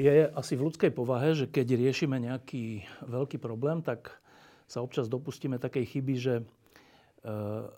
[0.00, 4.16] Je asi v ľudskej povahe, že keď riešime nejaký veľký problém, tak
[4.64, 6.44] sa občas dopustíme takej chyby, že e,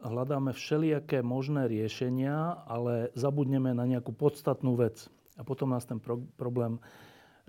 [0.06, 5.08] hľadáme všelijaké možné riešenia, ale zabudneme na nejakú podstatnú vec.
[5.34, 6.80] A potom nás ten pro- problém e,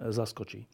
[0.10, 0.64] zaskočí.
[0.64, 0.68] E,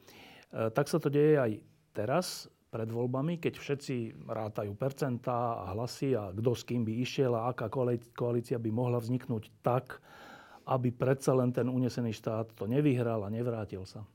[0.72, 1.52] tak sa to deje aj
[1.92, 7.34] teraz, pred voľbami, keď všetci rátajú percentá a hlasy a kto s kým by išiel
[7.34, 7.66] a aká
[8.14, 9.98] koalícia by mohla vzniknúť tak,
[10.70, 14.06] aby predsa len ten unesený štát to nevyhral a nevrátil sa.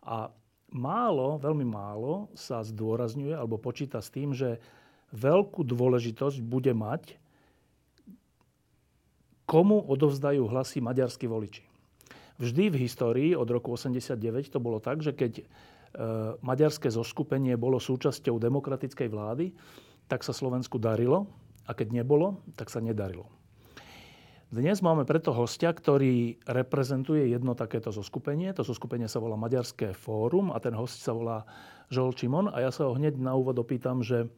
[0.00, 0.32] A
[0.72, 4.56] málo, veľmi málo sa zdôrazňuje alebo počíta s tým, že
[5.12, 7.20] veľkú dôležitosť bude mať,
[9.44, 11.62] komu odovzdajú hlasy maďarskí voliči.
[12.40, 15.44] Vždy v histórii od roku 89 to bolo tak, že keď e,
[16.42, 19.54] maďarské zoskupenie bolo súčasťou demokratickej vlády,
[20.10, 21.30] tak sa Slovensku darilo
[21.68, 23.30] a keď nebolo, tak sa nedarilo.
[24.54, 28.54] Dnes máme preto hostia, ktorý reprezentuje jedno takéto zoskupenie.
[28.54, 31.42] To zoskupenie sa volá Maďarské fórum a ten host sa volá
[31.90, 32.46] Žol Čimon.
[32.54, 34.30] A ja sa ho hneď na úvod opýtam, že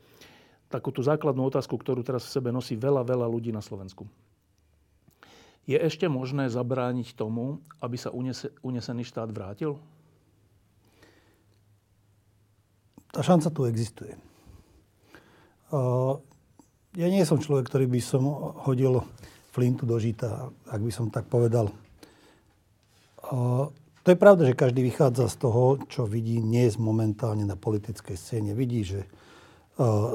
[0.72, 4.09] takú tú základnú otázku, ktorú teraz v sebe nosí veľa, veľa ľudí na Slovensku.
[5.69, 9.77] Je ešte možné zabrániť tomu, aby sa unese, unesený štát vrátil?
[13.12, 14.17] Tá šanca tu existuje.
[16.97, 18.25] Ja nie som človek, ktorý by som
[18.64, 19.05] hodil
[19.57, 21.73] flintu do žita, ak by som tak povedal.
[24.05, 28.53] To je pravda, že každý vychádza z toho, čo vidí dnes momentálne na politickej scéne.
[28.53, 29.09] Vidí, že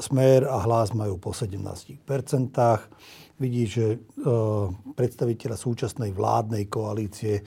[0.00, 2.06] Smer a Hlas majú po 17%.
[3.42, 3.98] Vidí, že
[4.94, 7.42] predstaviteľa súčasnej vládnej koalície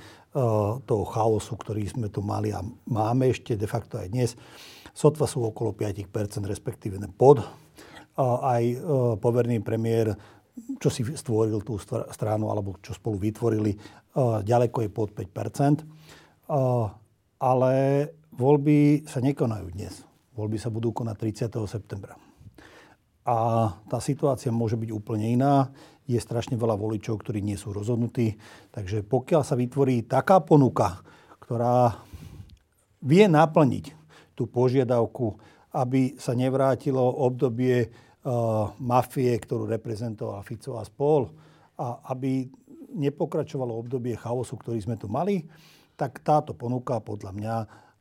[0.86, 2.60] toho chaosu, ktorý sme tu mali a
[2.92, 4.36] máme ešte de facto aj dnes,
[4.92, 6.12] sotva sú okolo 5%,
[6.44, 7.40] respektíve pod.
[8.20, 8.64] Aj
[9.20, 10.16] poverný premiér
[10.80, 11.76] čo si stvoril tú
[12.12, 13.76] stranu, alebo čo spolu vytvorili,
[14.44, 15.84] ďaleko je pod 5%
[17.40, 17.74] Ale
[18.36, 20.04] voľby sa nekonajú dnes.
[20.36, 21.16] Voľby sa budú konať
[21.52, 21.64] 30.
[21.68, 22.16] septembra.
[23.26, 23.36] A
[23.90, 25.72] tá situácia môže byť úplne iná.
[26.06, 28.38] Je strašne veľa voličov, ktorí nie sú rozhodnutí.
[28.70, 31.02] Takže pokiaľ sa vytvorí taká ponuka,
[31.42, 31.98] ktorá
[33.02, 33.86] vie naplniť
[34.38, 35.36] tú požiadavku,
[35.76, 37.90] aby sa nevrátilo obdobie
[38.82, 41.30] mafie, ktorú reprezentoval Fico a spol,
[41.78, 42.50] a aby
[42.96, 45.44] nepokračovalo obdobie chaosu, ktorý sme tu mali,
[46.00, 47.56] tak táto ponuka podľa mňa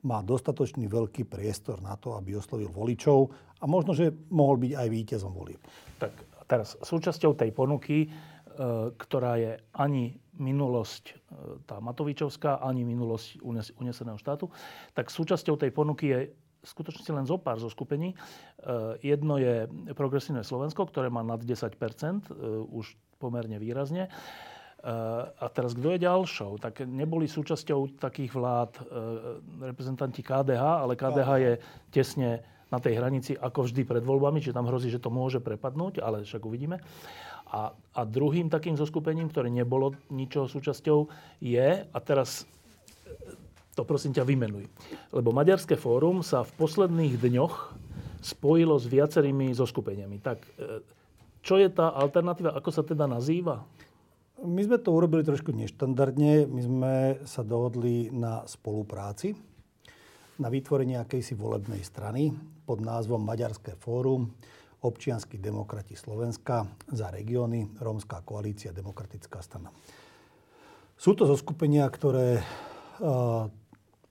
[0.04, 4.88] má dostatočný veľký priestor na to, aby oslovil voličov a možno, že mohol byť aj
[4.92, 5.60] víťazom volieb.
[5.96, 6.12] Tak
[6.44, 8.08] teraz súčasťou tej ponuky, e,
[8.94, 11.14] ktorá je ani minulosť e,
[11.64, 13.41] tá Matovičovská, ani minulosť
[13.80, 14.52] uneseného štátu,
[14.92, 16.20] tak súčasťou tej ponuky je
[16.64, 18.12] skutočne len zo pár zo skupení.
[18.12, 18.16] E,
[19.04, 22.20] jedno je Progresívne Slovensko, ktoré má nad 10 e,
[22.72, 24.08] už pomerne výrazne.
[24.08, 24.10] E,
[25.28, 26.58] a teraz kto je ďalšou?
[26.58, 28.72] Tak neboli súčasťou takých vlád
[29.60, 31.53] reprezentanti KDH, ale KDH je
[31.92, 32.30] tesne
[32.72, 36.26] na tej hranici ako vždy pred voľbami, čiže tam hrozí, že to môže prepadnúť, ale
[36.26, 36.82] však uvidíme.
[37.54, 41.06] A, a druhým takým zoskupením, ktoré nebolo ničoho súčasťou,
[41.38, 42.48] je, a teraz
[43.74, 44.70] to prosím ťa vymenuj.
[45.10, 47.54] Lebo Maďarské fórum sa v posledných dňoch
[48.24, 50.16] spojilo s viacerými zoskupeniami.
[50.22, 50.80] Tak e,
[51.44, 52.56] čo je tá alternatíva?
[52.56, 53.60] Ako sa teda nazýva?
[54.40, 56.48] My sme to urobili trošku neštandardne.
[56.48, 56.94] My sme
[57.28, 59.36] sa dohodli na spolupráci,
[60.41, 62.32] na vytvorenie akejsi volebnej strany
[62.64, 64.32] pod názvom Maďarské fórum,
[64.84, 69.68] občianskí demokrati Slovenska za regióny, Rómska koalícia, demokratická strana.
[70.96, 72.44] Sú to zoskupenia, ktoré e,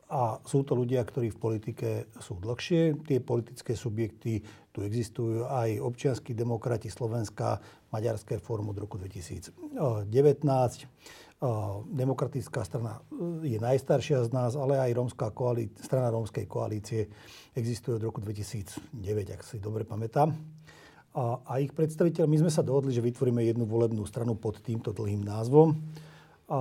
[0.10, 1.90] a sú to ľudia, ktorí v politike
[2.20, 3.02] sú dlhšie.
[3.08, 7.62] Tie politické subjekty tu existujú aj občianskí demokrati Slovenska,
[7.94, 10.10] Maďarské fórum od roku 2019.
[11.94, 13.04] Demokratická strana
[13.44, 17.12] je najstaršia z nás, ale aj Rómska koalí- strana Rómskej koalície
[17.54, 20.32] existuje od roku 2009, ak si dobre pamätám.
[21.14, 24.90] A, a ich predstaviteľ, my sme sa dohodli, že vytvoríme jednu volebnú stranu pod týmto
[24.90, 25.78] dlhým názvom.
[26.50, 26.60] A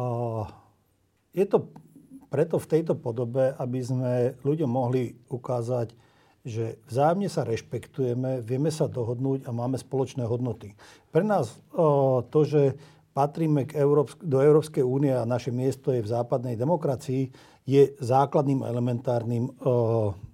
[1.33, 1.73] je to
[2.32, 5.93] preto v tejto podobe, aby sme ľuďom mohli ukázať,
[6.43, 10.73] že vzájomne sa rešpektujeme, vieme sa dohodnúť a máme spoločné hodnoty.
[11.12, 12.62] Pre nás o, to, že
[13.12, 17.29] patríme k Európsk- do Európskej únie a naše miesto je v západnej demokracii,
[17.62, 19.52] je základným elementárnym e,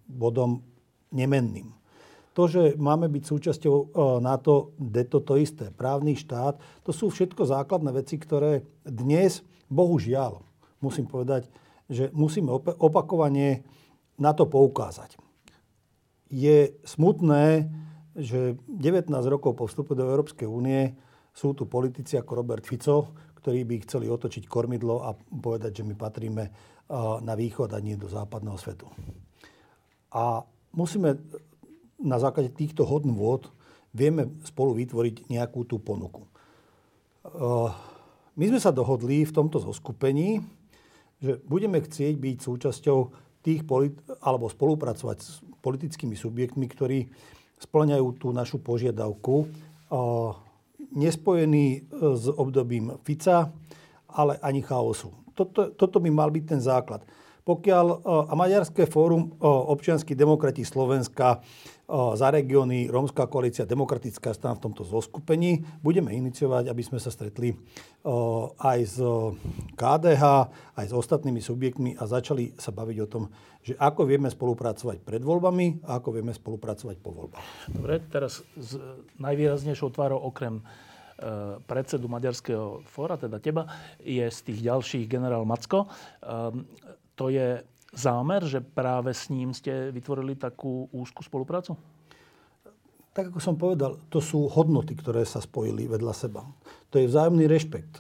[0.09, 0.65] bodom
[1.13, 1.77] nemenným.
[2.33, 3.85] To, že máme byť súčasťou e,
[4.25, 5.69] NATO, de to to isté.
[5.75, 6.57] Právny štát,
[6.87, 10.41] to sú všetko základné veci, ktoré dnes, bohužiaľ,
[10.81, 11.51] musím povedať,
[11.89, 13.65] že musíme opakovane
[14.21, 15.17] na to poukázať.
[16.29, 17.73] Je smutné,
[18.13, 20.93] že 19 rokov po vstupu do Európskej únie
[21.33, 25.95] sú tu politici ako Robert Fico, ktorí by chceli otočiť kormidlo a povedať, že my
[25.95, 26.45] patríme
[27.23, 28.91] na východ a nie do západného svetu.
[30.13, 30.43] A
[30.75, 31.17] musíme
[32.01, 33.49] na základe týchto hodnôt
[33.95, 36.27] vieme spolu vytvoriť nejakú tú ponuku.
[38.39, 40.43] My sme sa dohodli v tomto zoskupení,
[41.19, 42.99] že budeme chcieť byť súčasťou
[43.43, 47.11] tých polit- alebo spolupracovať s politickými subjektmi, ktorí
[47.59, 49.51] splňajú tú našu požiadavku
[50.95, 51.79] nespojený e,
[52.17, 53.53] s obdobím Fica,
[54.09, 55.13] ale ani chaosu.
[55.37, 57.05] Toto, toto by mal byť ten základ.
[57.49, 57.97] Pokiaľ e,
[58.29, 61.41] a Maďarské fórum e, občianskí demokrati Slovenska
[61.89, 65.65] za regióny Rómska koalícia Demokratická strana v tomto zoskupení.
[65.81, 67.57] Budeme iniciovať, aby sme sa stretli
[68.61, 69.01] aj s
[69.73, 70.25] KDH,
[70.77, 73.33] aj s ostatnými subjektmi a začali sa baviť o tom,
[73.65, 77.73] že ako vieme spolupracovať pred voľbami a ako vieme spolupracovať po voľbách.
[77.73, 78.77] Dobre, teraz s
[79.17, 80.63] najvýraznejšou tvárou okrem e,
[81.65, 83.65] predsedu Maďarského fóra, teda teba,
[84.05, 85.89] je z tých ďalších generál Macko.
[87.19, 91.75] To je zámer, že práve s ním ste vytvorili takú úzkú spoluprácu?
[93.11, 96.47] Tak ako som povedal, to sú hodnoty, ktoré sa spojili vedľa seba.
[96.95, 97.99] To je vzájomný rešpekt.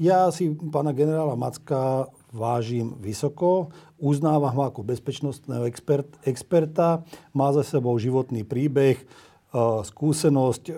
[0.00, 3.68] Ja si pána generála Macka vážim vysoko,
[4.00, 7.04] uznávam ho ako bezpečnostného expert, experta,
[7.36, 8.96] má za sebou životný príbeh,
[9.84, 10.72] skúsenosť.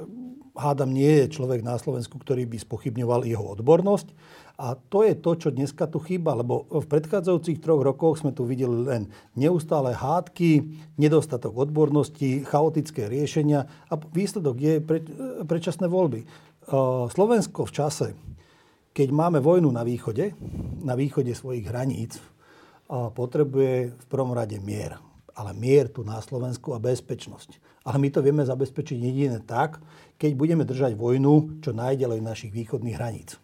[0.56, 4.10] Hádam, nie je človek na Slovensku, ktorý by spochybňoval jeho odbornosť.
[4.60, 8.44] A to je to, čo dneska tu chýba, lebo v predchádzajúcich troch rokoch sme tu
[8.44, 15.00] videli len neustále hádky, nedostatok odbornosti, chaotické riešenia a výsledok je pre,
[15.48, 16.28] predčasné voľby.
[17.08, 18.06] Slovensko v čase,
[18.92, 20.36] keď máme vojnu na východe,
[20.84, 22.20] na východe svojich hraníc,
[22.90, 25.00] potrebuje v prvom rade mier.
[25.32, 27.80] Ale mier tu na Slovensku a bezpečnosť.
[27.88, 29.80] Ale my to vieme zabezpečiť jedine tak,
[30.20, 33.40] keď budeme držať vojnu čo najďalej našich východných hraníc.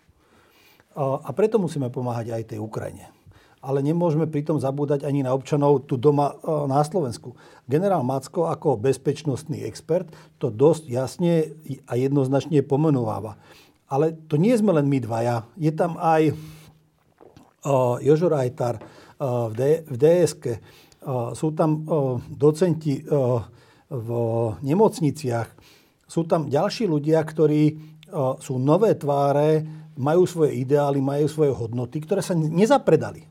[0.97, 3.13] A preto musíme pomáhať aj tej Ukrajine.
[3.61, 6.39] Ale nemôžeme pritom zabúdať ani na občanov tu doma
[6.71, 7.37] na Slovensku.
[7.69, 10.09] Generál Macko ako bezpečnostný expert
[10.41, 11.53] to dosť jasne
[11.85, 13.37] a jednoznačne pomenúváva.
[13.91, 15.45] Ale to nie sme len my dvaja.
[15.59, 16.33] Je tam aj
[18.07, 18.81] Jožo Rajtar
[19.21, 20.45] v DSK.
[21.35, 21.83] Sú tam
[22.31, 23.03] docenti
[23.87, 24.09] v
[24.63, 25.49] nemocniciach.
[26.07, 27.63] Sú tam ďalší ľudia, ktorí
[28.39, 29.67] sú nové tváre
[29.97, 33.27] majú svoje ideály, majú svoje hodnoty, ktoré sa nezapredali.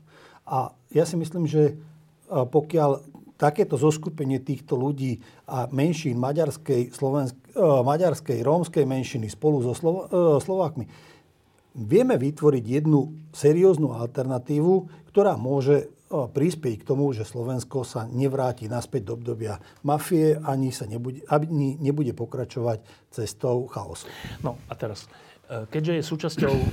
[0.46, 1.78] A ja si myslím, že
[2.26, 3.02] pokiaľ
[3.38, 10.08] takéto zoskupenie týchto ľudí a menšín maďarskej, slovensk, maďarskej, rómskej menšiny spolu so Slovo,
[10.40, 10.88] Slovákmi,
[11.76, 14.74] vieme vytvoriť jednu serióznu alternatívu,
[15.12, 20.86] ktorá môže prispieť k tomu, že Slovensko sa nevráti naspäť do obdobia mafie, ani sa
[20.86, 24.06] nebude, ani nebude pokračovať cestou chaosu.
[24.40, 25.10] No a teraz,
[25.46, 26.66] keďže je súčasťou eh,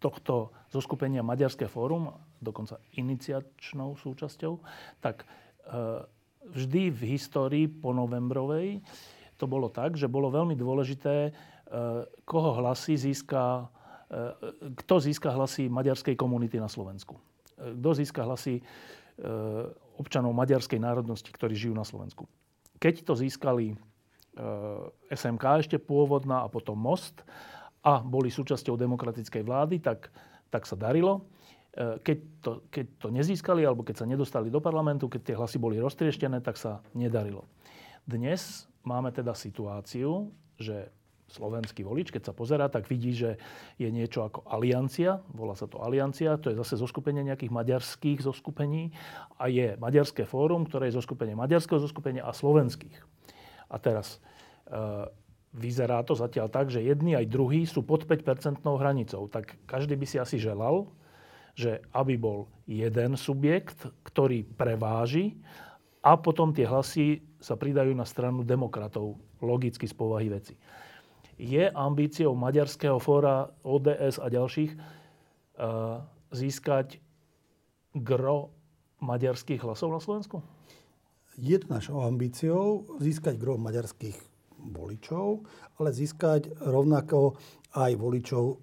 [0.00, 4.60] tohto zoskupenia Maďarské fórum, dokonca iniciačnou súčasťou,
[5.00, 6.04] tak eh,
[6.48, 8.80] vždy v histórii po novembrovej
[9.40, 11.32] to bolo tak, že bolo veľmi dôležité,
[12.28, 13.72] koho hlasy získa,
[14.84, 17.16] kto získa hlasy maďarskej komunity na Slovensku.
[17.56, 18.60] Kto získa hlasy
[19.96, 22.28] občanov maďarskej národnosti, ktorí žijú na Slovensku.
[22.76, 23.80] Keď to získali
[25.12, 27.22] SMK ešte pôvodná a potom Most
[27.84, 30.12] a boli súčasťou demokratickej vlády, tak,
[30.48, 31.28] tak sa darilo.
[31.70, 35.62] Eh, keď to, keď to nezískali alebo keď sa nedostali do parlamentu, keď tie hlasy
[35.62, 37.46] boli roztrieštené, tak sa nedarilo.
[38.02, 40.90] Dnes máme teda situáciu, že
[41.30, 43.38] slovenský volič, keď sa pozerá, tak vidí, že
[43.78, 48.90] je niečo ako aliancia, volá sa to aliancia, to je zase zoskupenie nejakých maďarských zoskupení
[49.38, 52.98] a je Maďarské fórum, ktoré je zoskupenie maďarského zoskupenia a slovenských.
[53.70, 54.29] A teraz e,
[55.50, 59.26] vyzerá to zatiaľ tak, že jedni aj druhí sú pod 5-percentnou hranicou.
[59.26, 60.86] Tak každý by si asi želal,
[61.58, 65.34] že aby bol jeden subjekt, ktorý preváži
[66.06, 70.54] a potom tie hlasy sa pridajú na stranu demokratov, logicky z povahy veci.
[71.40, 74.78] Je ambíciou Maďarského fóra, ODS a ďalších e,
[76.36, 77.00] získať
[77.96, 78.52] gro
[79.00, 80.44] maďarských hlasov na Slovensku?
[81.40, 84.29] je to našou ambíciou získať gro maďarských
[84.60, 85.44] voličov,
[85.80, 87.40] ale získať rovnako
[87.70, 88.56] aj voličov uh,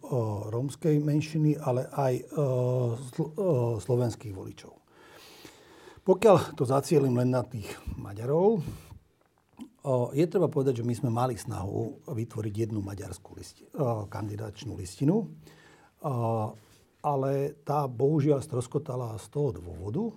[0.54, 2.14] rómskej menšiny, ale aj
[3.16, 4.74] sl- uh, slovenských voličov.
[6.08, 7.68] Pokiaľ to zacielim len na tých
[8.00, 8.64] Maďarov,
[10.12, 13.64] je treba povedať, že my sme mali snahu vytvoriť jednu maďarskú listi,
[14.12, 15.32] kandidačnú listinu,
[17.00, 17.32] ale
[17.64, 20.12] tá bohužiaľ stroskotala z toho dôvodu,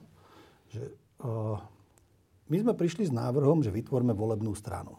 [0.74, 0.94] že
[2.50, 4.94] my sme prišli s návrhom, že vytvoríme volebnú stranu.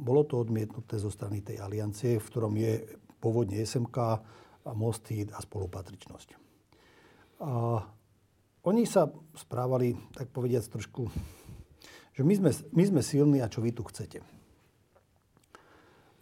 [0.00, 3.96] Bolo to odmietnuté zo strany tej aliancie, v ktorom je pôvodne SMK,
[4.72, 6.28] Mosty a spolupatričnosť.
[7.40, 7.80] A
[8.64, 11.08] oni sa správali, tak povediac, trošku,
[12.12, 14.20] že my sme, my sme silní a čo vy tu chcete.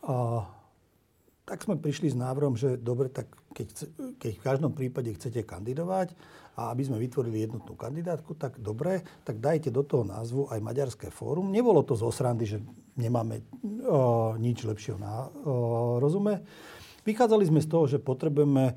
[0.07, 0.47] A,
[1.43, 3.67] tak sme prišli s návrhom, že dobre, tak keď,
[4.23, 6.15] keď v každom prípade chcete kandidovať
[6.55, 11.11] a aby sme vytvorili jednotnú kandidátku, tak dobre, tak dajte do toho názvu aj Maďarské
[11.11, 11.51] fórum.
[11.51, 12.63] Nebolo to z osrandy, že
[12.99, 13.47] nemáme
[13.87, 16.43] o, nič lepšieho na o, rozume.
[17.07, 18.77] Vychádzali sme z toho, že potrebujeme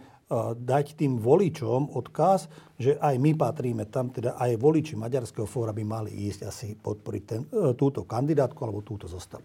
[0.55, 2.47] dať tým voličom odkaz,
[2.79, 7.23] že aj my patríme tam, teda aj voliči Maďarského fóra by mali ísť asi podporiť
[7.27, 7.43] ten,
[7.75, 9.43] túto kandidátku alebo túto zostavu.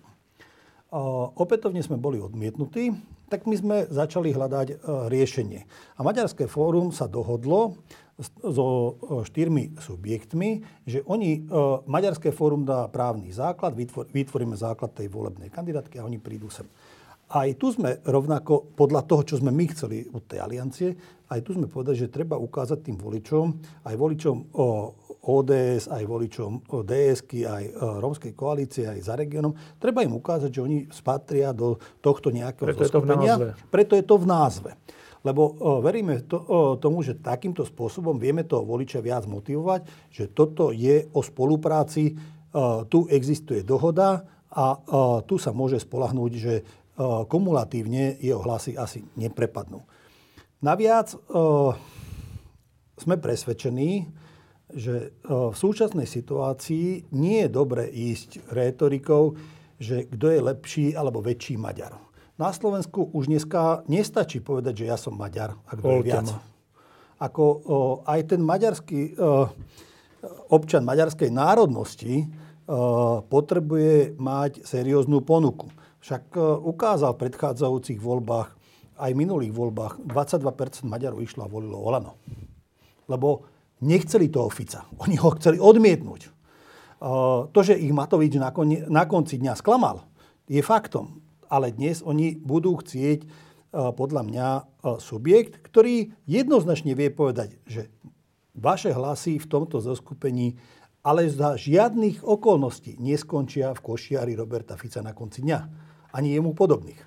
[1.42, 2.94] Opätovne sme boli odmietnutí,
[3.26, 5.66] tak my sme začali hľadať riešenie.
[5.98, 7.82] A Maďarské fórum sa dohodlo
[8.24, 8.92] so e,
[9.28, 11.44] štyrmi subjektmi, že oni,
[11.84, 13.76] Maďarské fórum dá právny základ,
[14.12, 16.64] vytvoríme základ tej volebnej kandidátky a oni prídu sem.
[17.26, 20.94] Aj tu sme rovnako, podľa toho, čo sme my chceli od tej aliancie,
[21.26, 23.46] aj tu sme povedali, že treba ukázať tým voličom,
[23.82, 24.54] aj voličom
[25.26, 26.50] ODS, aj voličom
[26.86, 27.64] DSky, aj
[27.98, 29.50] rómskej koalície, aj za regiónom,
[29.82, 33.48] treba im ukázať, že oni spatria do tohto nejakého Preto je to v názve.
[33.74, 34.70] Preto je to v názve.
[35.26, 40.30] Lebo o, veríme to, o, tomu, že takýmto spôsobom vieme toho voliča viac motivovať, že
[40.30, 42.14] toto je o spolupráci,
[42.54, 44.22] o, tu existuje dohoda
[44.54, 46.54] a o, tu sa môže spolahnúť, že
[47.28, 49.84] kumulatívne jeho hlasy asi neprepadnú.
[50.64, 51.12] Naviac
[52.96, 54.08] sme presvedčení,
[54.72, 59.36] že v súčasnej situácii nie je dobre ísť rétorikou,
[59.76, 62.05] že kto je lepší alebo väčší Maďar.
[62.36, 66.28] Na Slovensku už dneska nestačí povedať, že ja som Maďar a kto je viac.
[67.16, 67.44] Ako
[68.04, 69.16] aj ten maďarský
[70.52, 72.28] občan maďarskej národnosti
[73.30, 75.70] potrebuje mať serióznu ponuku.
[76.02, 78.48] Však e, ukázal v predchádzajúcich voľbách,
[79.02, 82.18] aj v minulých voľbách, 22% Maďarov išlo a volilo Olano.
[83.10, 83.46] Lebo
[83.82, 84.86] nechceli toho Fica.
[85.02, 86.20] Oni ho chceli odmietnúť.
[86.26, 86.30] E,
[87.50, 90.06] to, že ich Matovič na, kon, na konci dňa sklamal,
[90.46, 91.25] je faktom.
[91.48, 93.26] Ale dnes oni budú chcieť e,
[93.72, 94.48] podľa mňa
[95.02, 97.90] subjekt, ktorý jednoznačne vie povedať, že
[98.56, 100.56] vaše hlasy v tomto zoskupení
[101.06, 105.58] ale za žiadnych okolností neskončia v košiari Roberta Fica na konci dňa
[106.10, 106.98] ani jemu podobných.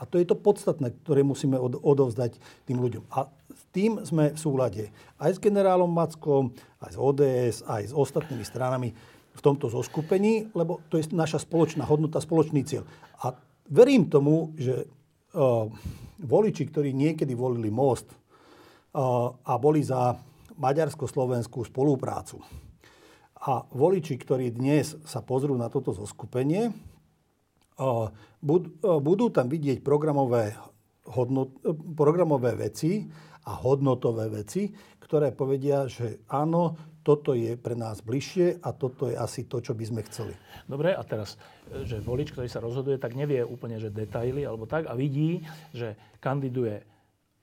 [0.00, 3.04] A to je to podstatné, ktoré musíme od, odovzdať tým ľuďom.
[3.12, 4.84] A s tým sme v súlade
[5.20, 8.96] aj s generálom Mackom, aj s ODS, aj s ostatnými stranami
[9.36, 12.88] v tomto zoskupení, lebo to je naša spoločná hodnota, spoločný cieľ.
[13.20, 13.36] A
[13.68, 15.68] verím tomu, že uh,
[16.24, 20.16] voliči, ktorí niekedy volili Most uh, a boli za
[20.56, 22.40] maďarsko-slovenskú spoluprácu
[23.46, 26.72] a voliči, ktorí dnes sa pozrú na toto zoskupenie,
[28.80, 30.56] budú tam vidieť programové,
[31.12, 31.60] hodnot,
[31.94, 33.04] programové veci
[33.46, 36.74] a hodnotové veci, ktoré povedia, že áno,
[37.06, 40.34] toto je pre nás bližšie a toto je asi to, čo by sme chceli.
[40.66, 41.38] Dobre, a teraz,
[41.86, 45.94] že volič, ktorý sa rozhoduje, tak nevie úplne, že detaily alebo tak a vidí, že
[46.18, 46.82] kandiduje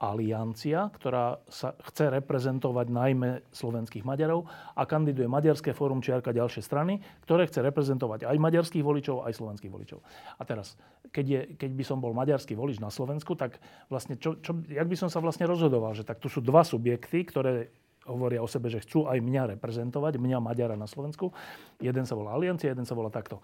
[0.04, 4.44] aliancia, ktorá sa chce reprezentovať najmä slovenských Maďarov
[4.76, 9.72] a kandiduje Maďarské fórum čiarka ďalšie strany, ktoré chce reprezentovať aj maďarských voličov, aj slovenských
[9.72, 10.04] voličov.
[10.36, 10.76] A teraz,
[11.16, 14.88] keď, je, keď by som bol maďarský volič na Slovensku, tak vlastne, čo, čo, jak
[14.92, 17.72] by som sa vlastne rozhodoval, že tak tu sú dva subjekty, ktoré
[18.04, 21.32] hovoria o sebe, že chcú aj mňa reprezentovať, mňa Maďara na Slovensku.
[21.80, 23.40] Jeden sa volá Aliancia, jeden sa volá takto.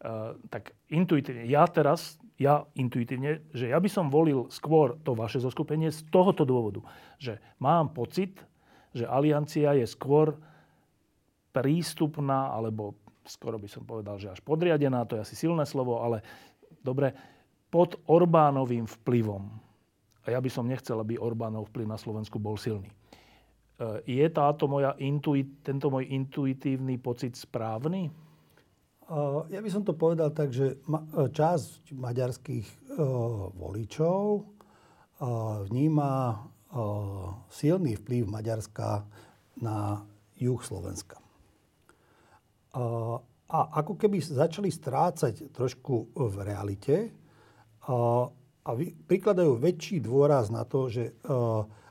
[0.00, 5.44] Uh, tak intuitívne, ja teraz ja intuitívne, že ja by som volil skôr to vaše
[5.44, 6.80] zoskupenie z tohoto dôvodu,
[7.20, 8.40] že mám pocit,
[8.96, 10.40] že aliancia je skôr
[11.52, 12.96] prístupná, alebo
[13.28, 16.24] skoro by som povedal, že až podriadená, to je asi silné slovo, ale
[16.80, 17.12] dobre,
[17.68, 19.44] pod Orbánovým vplyvom.
[20.24, 22.88] A ja by som nechcel, aby Orbánov vplyv na Slovensku bol silný.
[22.88, 22.96] E,
[24.08, 28.10] je táto moja intuit, tento môj intuitívny pocit správny?
[29.50, 30.78] Ja by som to povedal tak, že
[31.10, 32.94] časť maďarských
[33.58, 34.46] voličov
[35.66, 36.12] vníma
[37.50, 39.02] silný vplyv Maďarska
[39.58, 40.06] na
[40.38, 41.18] juh Slovenska.
[43.50, 47.10] A ako keby začali strácať trošku v realite,
[48.60, 48.70] a
[49.10, 51.18] prikladajú väčší dôraz na to, že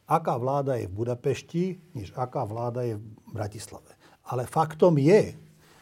[0.07, 1.65] aká vláda je v Budapešti,
[1.99, 3.91] než aká vláda je v Bratislave.
[4.31, 5.35] Ale faktom je,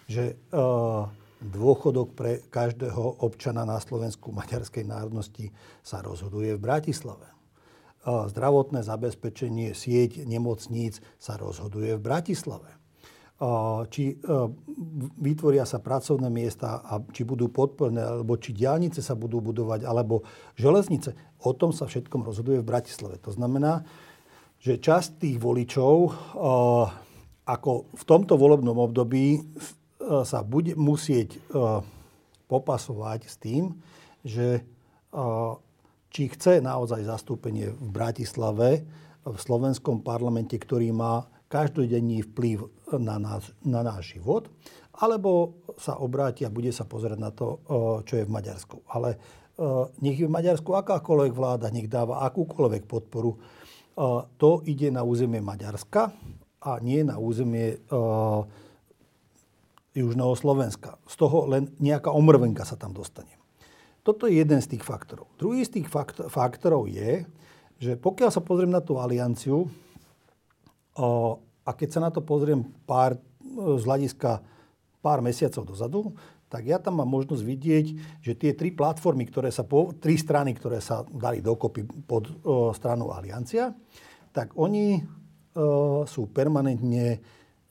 [0.07, 1.03] že uh,
[1.41, 5.53] dôchodok pre každého občana na Slovensku maďarskej národnosti
[5.85, 7.29] sa rozhoduje v Bratislave.
[8.07, 12.77] Zdravotné zabezpečenie, sieť nemocníc sa rozhoduje v Bratislave
[13.93, 14.15] či e,
[15.21, 20.25] vytvoria sa pracovné miesta a či budú podporné, alebo či diálnice sa budú budovať, alebo
[20.57, 21.13] železnice.
[21.45, 23.21] O tom sa všetkom rozhoduje v Bratislave.
[23.21, 23.85] To znamená,
[24.57, 26.11] že časť tých voličov e,
[27.45, 29.45] ako v tomto volebnom období
[30.07, 31.35] sa bude musieť
[32.47, 33.75] popasovať s tým,
[34.23, 34.63] že
[36.07, 38.87] či chce naozaj zastúpenie v Bratislave,
[39.27, 44.47] v slovenskom parlamente, ktorý má každodenný vplyv na náš, na náš život,
[44.95, 47.59] alebo sa obráti a bude sa pozerať na to,
[48.07, 48.87] čo je v Maďarsku.
[48.87, 49.19] Ale
[49.99, 53.35] nech je v Maďarsku akákoľvek vláda, nech dáva akúkoľvek podporu,
[54.37, 56.13] to ide na územie Maďarska
[56.63, 57.83] a nie na územie
[59.97, 61.01] Južného Slovenska.
[61.09, 63.33] Z toho len nejaká omrvenka sa tam dostane.
[64.05, 65.27] Toto je jeden z tých faktorov.
[65.41, 65.87] Druhý z tých
[66.29, 67.25] faktorov je,
[67.81, 69.67] že pokiaľ sa pozriem na tú alianciu,
[71.67, 73.19] a keď sa na to pozriem pár,
[73.57, 74.41] z hľadiska
[75.03, 76.01] pár mesiacov dozadu,
[76.47, 77.85] tak ja tam mám možnosť vidieť,
[78.23, 82.71] že tie tri platformy, ktoré sa, po, tri strany, ktoré sa dali dokopy pod o,
[82.71, 83.75] stranu Aliancia,
[84.31, 85.01] tak oni
[86.05, 87.17] sú permanentne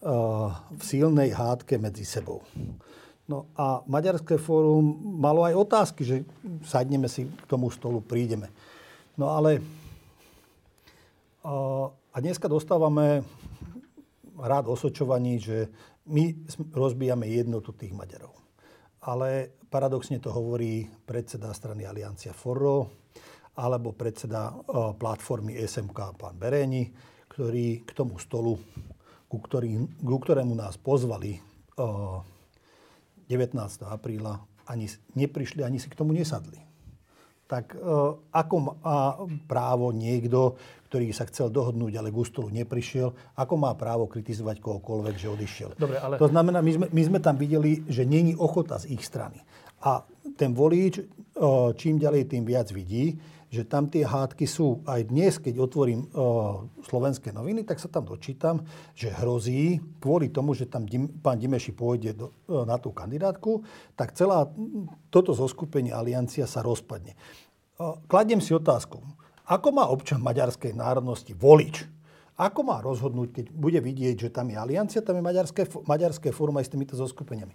[0.01, 2.45] v silnej hádke medzi sebou.
[3.27, 6.17] No a Maďarské fórum malo aj otázky, že
[6.63, 8.55] sadneme si k tomu stolu, prídeme.
[9.19, 9.59] No ale
[11.47, 13.23] a dneska dostávame
[14.39, 15.71] rád osočovaní, že
[16.07, 18.35] my rozbijame jednotu tých Maďarov.
[19.07, 22.91] Ale paradoxne to hovorí predseda strany Aliancia Forro
[23.59, 24.55] alebo predseda
[24.99, 26.91] platformy SMK pán Bereni,
[27.27, 28.59] ktorý k tomu stolu,
[29.37, 31.39] ku, ktorý, ku ktorému nás pozvali
[31.77, 32.25] uh,
[33.29, 33.57] 19.
[33.85, 36.59] apríla, ani neprišli, ani si k tomu nesadli.
[37.47, 38.75] Tak uh, ako má
[39.47, 40.59] právo niekto,
[40.91, 45.71] ktorý sa chcel dohodnúť, ale k ústolu neprišiel, ako má právo kritizovať kohokoľvek, že odišiel.
[45.79, 46.19] Dobre, ale...
[46.19, 49.39] To znamená, my sme, my sme tam videli, že není ochota z ich strany.
[49.85, 50.03] A
[50.35, 51.05] ten volič
[51.77, 53.17] čím ďalej, tým viac vidí,
[53.57, 54.85] že tam tie hádky sú.
[54.85, 56.13] Aj dnes, keď otvorím
[56.85, 61.73] slovenské noviny, tak sa tam dočítam, že hrozí, kvôli tomu, že tam Dim, pán Dimeši
[61.73, 63.65] pôjde do, na tú kandidátku,
[63.97, 64.53] tak celá
[65.09, 67.17] toto zoskupenie aliancia sa rozpadne.
[68.07, 69.01] Kladiem si otázku
[69.47, 71.87] ako má občan maďarskej národnosti volič?
[72.37, 76.59] Ako má rozhodnúť, keď bude vidieť, že tam je aliancia, tam je maďarské, maďarské fórum
[76.61, 77.55] aj s týmito zoskupeniami.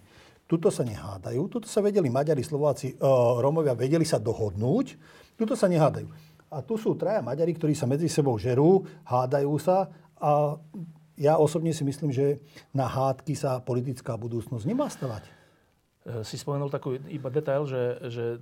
[0.52, 5.00] Tuto sa nehádajú, tuto sa vedeli Maďari, Slováci, uh, Rómovia, vedeli sa dohodnúť,
[5.40, 6.04] tuto sa nehádajú.
[6.52, 9.88] A tu sú traja Maďari, ktorí sa medzi sebou žerú, hádajú sa
[10.20, 10.60] a
[11.16, 12.36] ja osobne si myslím, že
[12.76, 15.24] na hádky sa politická budúcnosť nemá stavať.
[15.24, 15.30] E,
[16.20, 18.38] si spomenul takú iba detail, že, že e,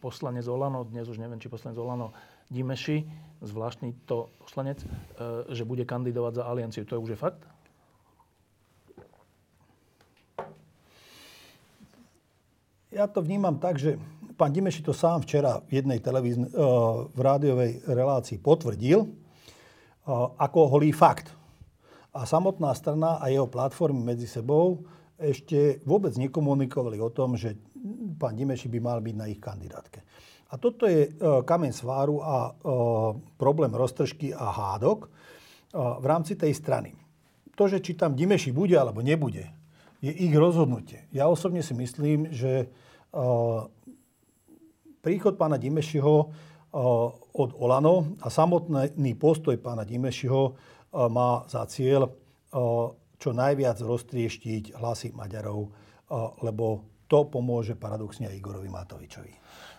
[0.00, 2.12] poslanec Olano, dnes už neviem, či poslanec Olano,
[2.52, 3.08] Dimeši,
[3.40, 4.86] zvláštny to poslanec, e,
[5.56, 6.84] že bude kandidovať za alianciu.
[6.84, 7.42] To je už je fakt?
[12.92, 13.96] Ja to vnímam tak, že
[14.36, 16.56] pán Dimeši to sám včera v jednej televíznej, e,
[17.08, 19.08] v rádiovej relácii potvrdil e,
[20.36, 21.32] ako holý fakt.
[22.12, 24.84] A samotná strana a jeho platformy medzi sebou
[25.16, 27.56] ešte vôbec nekomunikovali o tom, že
[28.20, 30.04] pán Dimeši by mal byť na ich kandidátke.
[30.52, 31.10] A toto je e,
[31.48, 32.52] kameň sváru a
[33.40, 35.08] problém roztržky a hádok
[35.72, 36.92] v rámci tej strany.
[37.56, 39.48] To, že či tam Dimeši bude alebo nebude,
[40.02, 41.06] je ich rozhodnutie.
[41.14, 42.66] Ja osobne si myslím, že
[44.98, 46.14] príchod pána Dimešiho
[47.32, 50.58] od Olano a samotný postoj pána Dimešiho
[51.08, 52.10] má za cieľ
[53.16, 55.70] čo najviac roztrieštiť hlasy Maďarov,
[56.42, 56.66] lebo
[57.06, 59.32] to pomôže paradoxne aj Igorovi Matovičovi.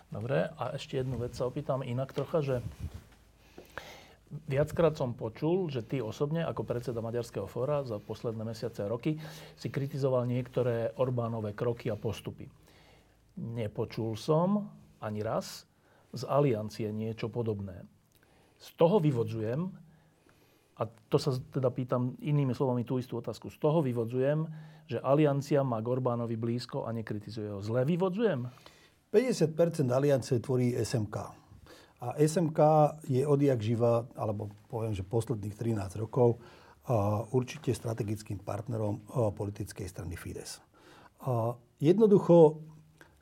[0.08, 2.56] Dobre, a ešte jednu vec sa opýtam inak trocha, že
[4.46, 9.16] viackrát som počul, že ty osobne ako predseda Maďarského fóra za posledné mesiace a roky
[9.54, 12.50] si kritizoval niektoré Orbánové kroky a postupy.
[13.34, 14.70] Nepočul som
[15.02, 15.66] ani raz
[16.14, 17.82] z aliancie niečo podobné.
[18.58, 19.66] Z toho vyvodzujem,
[20.74, 23.50] a to sa teda pýtam inými slovami tú istú otázku.
[23.50, 24.46] Z toho vyvodzujem,
[24.86, 27.58] že aliancia má Gorbánovi blízko a nekritizuje ho.
[27.62, 28.46] Zle vyvodzujem?
[29.10, 31.43] 50% aliancie tvorí SMK.
[32.04, 32.60] A SMK
[33.08, 36.36] je odjak živa, alebo poviem, že posledných 13 rokov,
[37.32, 39.00] určite strategickým partnerom
[39.32, 40.60] politickej strany Fides.
[41.80, 42.60] Jednoducho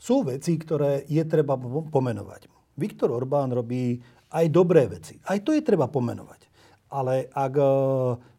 [0.03, 1.55] Sú veci, ktoré je treba
[1.95, 2.51] pomenovať.
[2.75, 4.03] Viktor Orbán robí
[4.35, 5.23] aj dobré veci.
[5.31, 6.51] Aj to je treba pomenovať.
[6.91, 7.55] Ale ak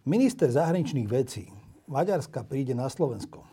[0.04, 1.48] minister zahraničných vecí
[1.88, 3.48] Maďarska príde na Slovensko,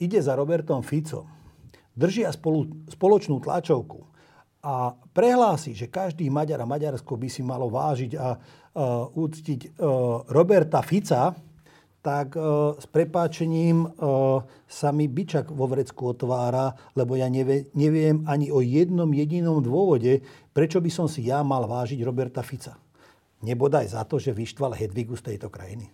[0.00, 1.28] ide za Robertom Ficom,
[1.92, 4.15] držia spolu, spoločnú tlačovku
[4.66, 10.26] a prehlási, že každý Maďar a Maďarsko by si malo vážiť a uh, úctiť uh,
[10.26, 11.30] Roberta Fica,
[12.02, 18.26] tak uh, s prepáčením uh, sa mi byčak vo vrecku otvára, lebo ja nevie, neviem
[18.26, 22.74] ani o jednom jedinom dôvode, prečo by som si ja mal vážiť Roberta Fica.
[23.46, 25.86] Nebodaj za to, že vyštval Hedvigu z tejto krajiny.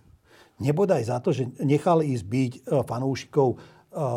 [0.64, 2.52] Nebodaj za to, že nechal ísť byť
[2.86, 3.58] fanúšikov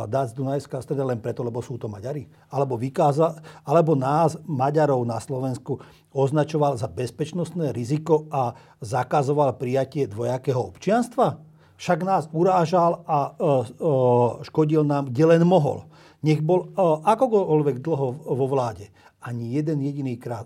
[0.07, 2.25] dať z Dunajská streda len preto, lebo sú to Maďari.
[2.47, 3.35] Alebo, vykáza,
[3.67, 5.83] alebo nás, Maďarov na Slovensku,
[6.15, 11.55] označoval za bezpečnostné riziko a zakazoval prijatie dvojakého občianstva?
[11.75, 13.47] však nás urážal a e, e,
[14.47, 15.87] škodil nám, kde len mohol.
[16.23, 18.89] Nech bol e, akokoľvek dlho vo vláde.
[19.19, 20.45] Ani jeden jediný krát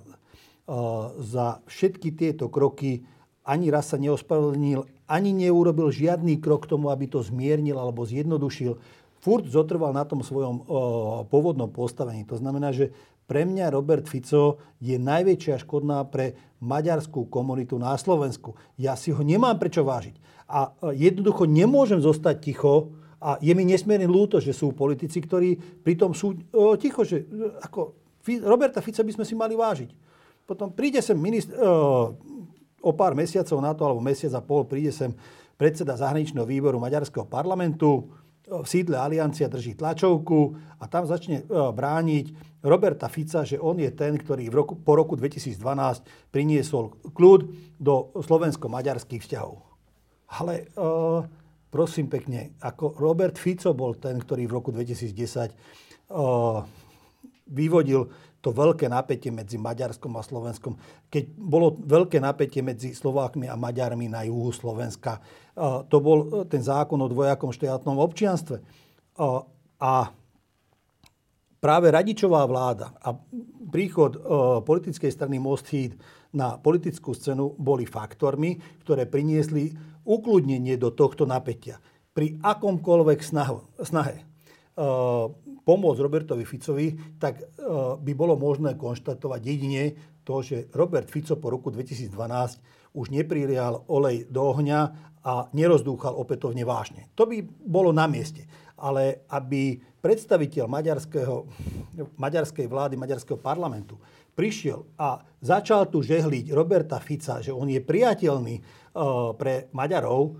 [1.17, 3.01] za všetky tieto kroky
[3.41, 8.77] ani raz sa neospravedlnil, ani neurobil žiadny krok k tomu, aby to zmiernil alebo zjednodušil.
[9.19, 10.63] Furt zotrval na tom svojom
[11.27, 12.23] pôvodnom postavení.
[12.27, 12.95] To znamená, že
[13.29, 18.57] pre mňa Robert Fico je najväčšia škodná pre maďarskú komunitu na Slovensku.
[18.79, 20.17] Ja si ho nemám prečo vážiť.
[20.49, 22.89] A jednoducho nemôžem zostať ticho
[23.21, 27.27] a je mi nesmierne ľúto, že sú politici, ktorí pritom sú o, ticho, že
[27.61, 27.93] ako
[28.47, 29.93] Roberta Fica by sme si mali vážiť.
[30.47, 32.17] Potom príde sem ministr, o,
[32.81, 35.13] o pár mesiacov na to, alebo mesiac a pol, príde sem
[35.59, 38.09] predseda zahraničného výboru Maďarského parlamentu,
[38.49, 44.17] v sídle Aliancia drží tlačovku a tam začne brániť Roberta Fica, že on je ten,
[44.17, 45.55] ktorý v roku, po roku 2012
[46.33, 47.41] priniesol kľud
[47.79, 49.63] do slovensko-maďarských vzťahov.
[50.41, 51.23] Ale uh,
[51.71, 55.09] prosím pekne, ako Robert Fico bol ten, ktorý v roku 2010
[56.11, 56.65] uh,
[57.49, 60.79] vyvodil to veľké napätie medzi Maďarskom a Slovenskom.
[61.11, 65.19] Keď bolo veľké napätie medzi Slovákmi a Maďarmi na juhu Slovenska,
[65.91, 68.63] to bol ten zákon o dvojakom štátnom občianstve.
[69.79, 69.91] A
[71.59, 73.11] práve Radičová vláda a
[73.69, 75.99] príchod uh, politickej strany Most Heat
[76.31, 79.75] na politickú scénu boli faktormi, ktoré priniesli
[80.07, 81.77] ukludnenie do tohto napätia.
[82.15, 83.19] Pri akomkoľvek
[83.83, 85.27] snahe uh,
[85.69, 89.93] pomôcť Robertovi Ficovi, tak uh, by bolo možné konštatovať jedine
[90.25, 92.09] to, že Robert Fico po roku 2012
[92.97, 94.79] už neprilial olej do ohňa
[95.21, 97.13] a nerozdúchal opätovne vážne.
[97.13, 98.49] To by bolo na mieste.
[98.79, 100.65] Ale aby predstaviteľ
[102.17, 103.99] maďarskej vlády, maďarského parlamentu
[104.33, 110.33] prišiel a začal tu žehliť Roberta Fica, že on je priateľný uh, pre Maďarov, uh,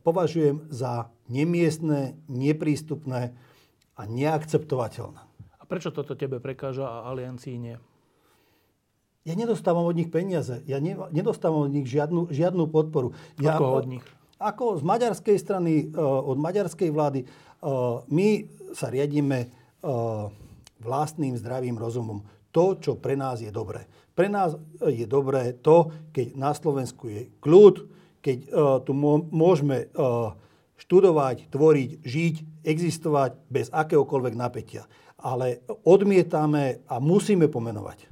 [0.00, 3.34] považujem za nemiestné, neprístupné
[3.98, 5.20] a neakceptovateľné.
[5.58, 7.76] A prečo toto tebe prekáža a aliancii nie?
[9.26, 10.64] Ja nedostávam od nich peniaze.
[10.64, 13.12] Ja ne, nedostávam od nich žiadnu, žiadnu podporu.
[13.36, 14.06] Ja, Ako od nich?
[14.38, 17.26] Ako z maďarskej strany, od maďarskej vlády.
[18.08, 18.28] My
[18.72, 19.50] sa riadíme
[20.78, 22.22] vlastným zdravým rozumom
[22.54, 23.84] to, čo pre nás je dobré.
[24.14, 24.54] Pre nás
[24.86, 27.84] je dobré to, keď na Slovensku je kľud,
[28.22, 28.38] keď
[28.86, 28.94] tu
[29.34, 29.90] môžeme
[30.78, 34.86] študovať, tvoriť, žiť, existovať bez akéhokoľvek napätia.
[35.18, 38.06] Ale odmietame a musíme pomenovať,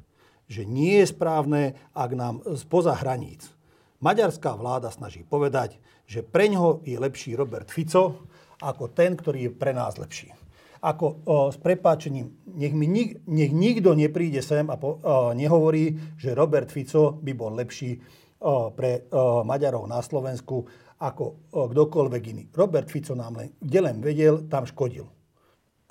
[0.51, 3.57] že nie je správne, ak nám spoza hraníc
[4.01, 8.29] maďarská vláda snaží povedať, že pre ňoho je lepší Robert Fico
[8.61, 10.33] ako ten, ktorý je pre nás lepší
[10.77, 16.15] ako o, s prepáčením, nech, mi nik, nech nikto nepríde sem a po, o, nehovorí,
[16.15, 17.97] že Robert Fico by bol lepší
[18.39, 22.45] o, pre o, Maďarov na Slovensku ako o, kdokoľvek iný.
[22.57, 25.05] Robert Fico nám len, kde len vedel, tam škodil.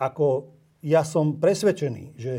[0.01, 2.33] Ako ja som presvedčený, že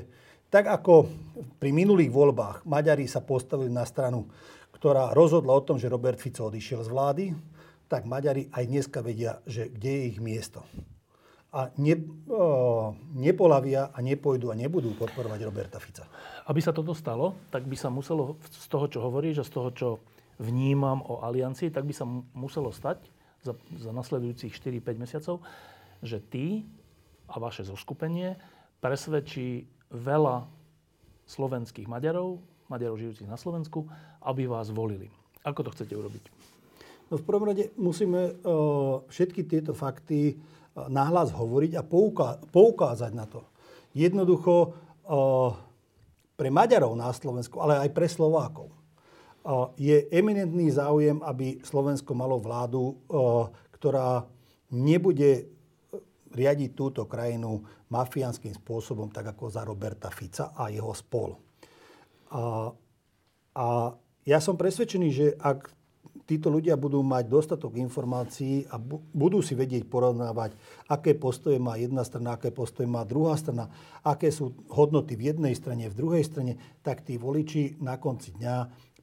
[0.50, 1.11] tak ako
[1.59, 4.26] pri minulých voľbách Maďari sa postavili na stranu,
[4.74, 7.24] ktorá rozhodla o tom, že Robert Fico odišiel z vlády,
[7.87, 10.66] tak Maďari aj dneska vedia, že kde je ich miesto
[11.57, 11.96] a ne,
[12.29, 16.05] o, nepolavia a nepôjdu a nebudú podporovať Roberta Fica.
[16.44, 19.68] Aby sa toto stalo, tak by sa muselo z toho, čo hovoríš a z toho,
[19.72, 19.88] čo
[20.37, 22.05] vnímam o aliancii, tak by sa
[22.37, 23.01] muselo stať
[23.44, 25.44] za, za nasledujúcich 4-5 mesiacov,
[26.05, 26.64] že ty
[27.27, 28.37] a vaše zoskupenie
[28.81, 30.46] presvedčí veľa
[31.27, 32.38] slovenských Maďarov,
[32.70, 33.87] Maďarov žijúcich na Slovensku,
[34.22, 35.11] aby vás volili.
[35.46, 36.25] Ako to chcete urobiť?
[37.07, 40.38] No v prvom rade musíme uh, všetky tieto fakty
[40.77, 43.40] nahlas hovoriť a pouká- poukázať na to.
[43.96, 44.77] Jednoducho
[46.37, 48.68] pre Maďarov na Slovensku, ale aj pre Slovákov
[49.78, 52.98] je eminentný záujem, aby Slovensko malo vládu,
[53.70, 54.26] ktorá
[54.74, 55.46] nebude
[56.35, 61.38] riadiť túto krajinu mafiánskym spôsobom, tak ako za Roberta Fica a jeho spol.
[62.35, 62.74] A,
[63.54, 63.66] a
[64.26, 65.70] ja som presvedčený, že ak
[66.26, 68.82] títo ľudia budú mať dostatok informácií a
[69.14, 70.59] budú si vedieť porovnávať,
[70.90, 73.70] aké postoje má jedna strana, aké postoje má druhá strana,
[74.02, 78.56] aké sú hodnoty v jednej strane, v druhej strane, tak tí voliči na konci dňa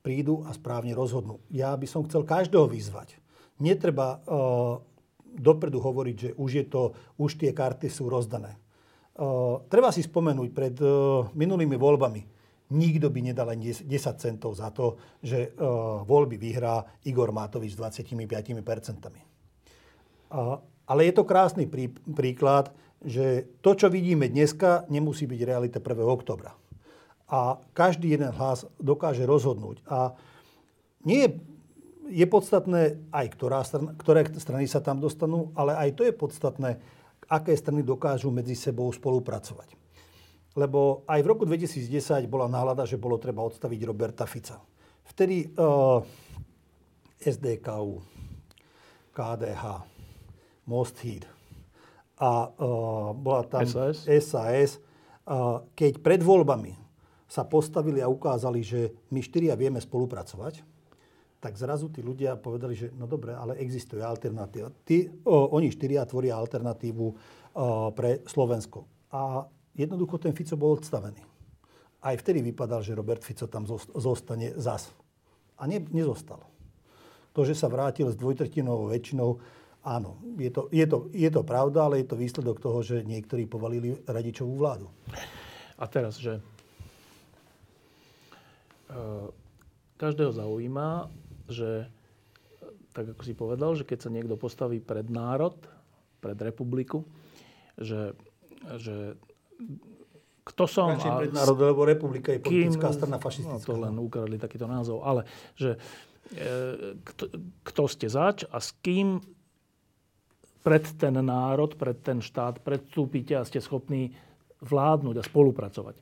[0.04, 1.40] prídu a správne rozhodnú.
[1.48, 3.18] Ja by som chcel každého vyzvať.
[3.64, 4.84] Netreba uh,
[5.24, 8.60] dopredu hovoriť, že už, je to, už tie karty sú rozdané.
[9.16, 12.34] Uh, treba si spomenúť pred uh, minulými voľbami
[12.74, 13.86] nikto by nedal ani 10
[14.18, 18.10] centov za to, že uh, voľby vyhrá Igor Matovič s 25%.
[20.34, 20.58] Uh,
[20.90, 26.02] ale je to krásny prí, príklad, že to, čo vidíme dneska, nemusí byť realita 1.
[26.02, 26.58] oktobra.
[27.34, 29.82] A každý jeden hlas dokáže rozhodnúť.
[29.90, 30.14] A
[31.02, 31.30] nie je,
[32.14, 36.78] je podstatné aj ktorá strana, ktoré strany sa tam dostanú, ale aj to je podstatné,
[37.26, 39.74] aké strany dokážu medzi sebou spolupracovať.
[40.54, 44.62] Lebo aj v roku 2010 bola nálada, že bolo treba odstaviť Roberta Fica.
[45.10, 45.98] Vtedy uh,
[47.18, 47.98] eh, SDKU,
[49.10, 49.64] KDH,
[50.70, 51.26] Most Heat
[52.22, 54.78] a uh, bola tam SAS, SAS
[55.26, 56.83] uh, keď pred voľbami
[57.34, 60.62] sa postavili a ukázali, že my štyria vieme spolupracovať,
[61.42, 64.70] tak zrazu tí ľudia povedali, že no dobre, ale existuje alternatíva.
[64.86, 67.16] Tí, o, oni štyria tvoria alternatívu o,
[67.92, 68.86] pre Slovensko.
[69.10, 71.26] A jednoducho ten Fico bol odstavený.
[72.06, 73.66] Aj vtedy vypadal, že Robert Fico tam
[73.98, 74.94] zostane zas.
[75.58, 76.40] A ne, nezostal.
[77.34, 79.42] To, že sa vrátil s dvojtretinovou väčšinou,
[79.82, 83.50] áno, je to, je, to, je to pravda, ale je to výsledok toho, že niektorí
[83.50, 84.88] povalili radičovú vládu.
[85.82, 86.40] A teraz, že
[89.98, 91.08] každého zaujíma,
[91.48, 91.88] že
[92.94, 95.58] tak ako si povedal, že keď sa niekto postaví pred národ,
[96.22, 97.04] pred republiku,
[97.76, 98.14] že,
[98.78, 99.18] že
[100.44, 101.20] kto som Radšej a...
[101.20, 103.58] pred národ, lebo republika je politická kým, strana fašistická.
[103.58, 105.02] No, to len ukradli takýto názov.
[105.02, 105.26] Ale
[105.58, 105.80] že
[106.36, 107.24] e, kto,
[107.66, 109.24] kto ste zač a s kým
[110.64, 114.16] pred ten národ, pred ten štát predstúpite a ste schopní
[114.64, 115.96] vládnuť a spolupracovať.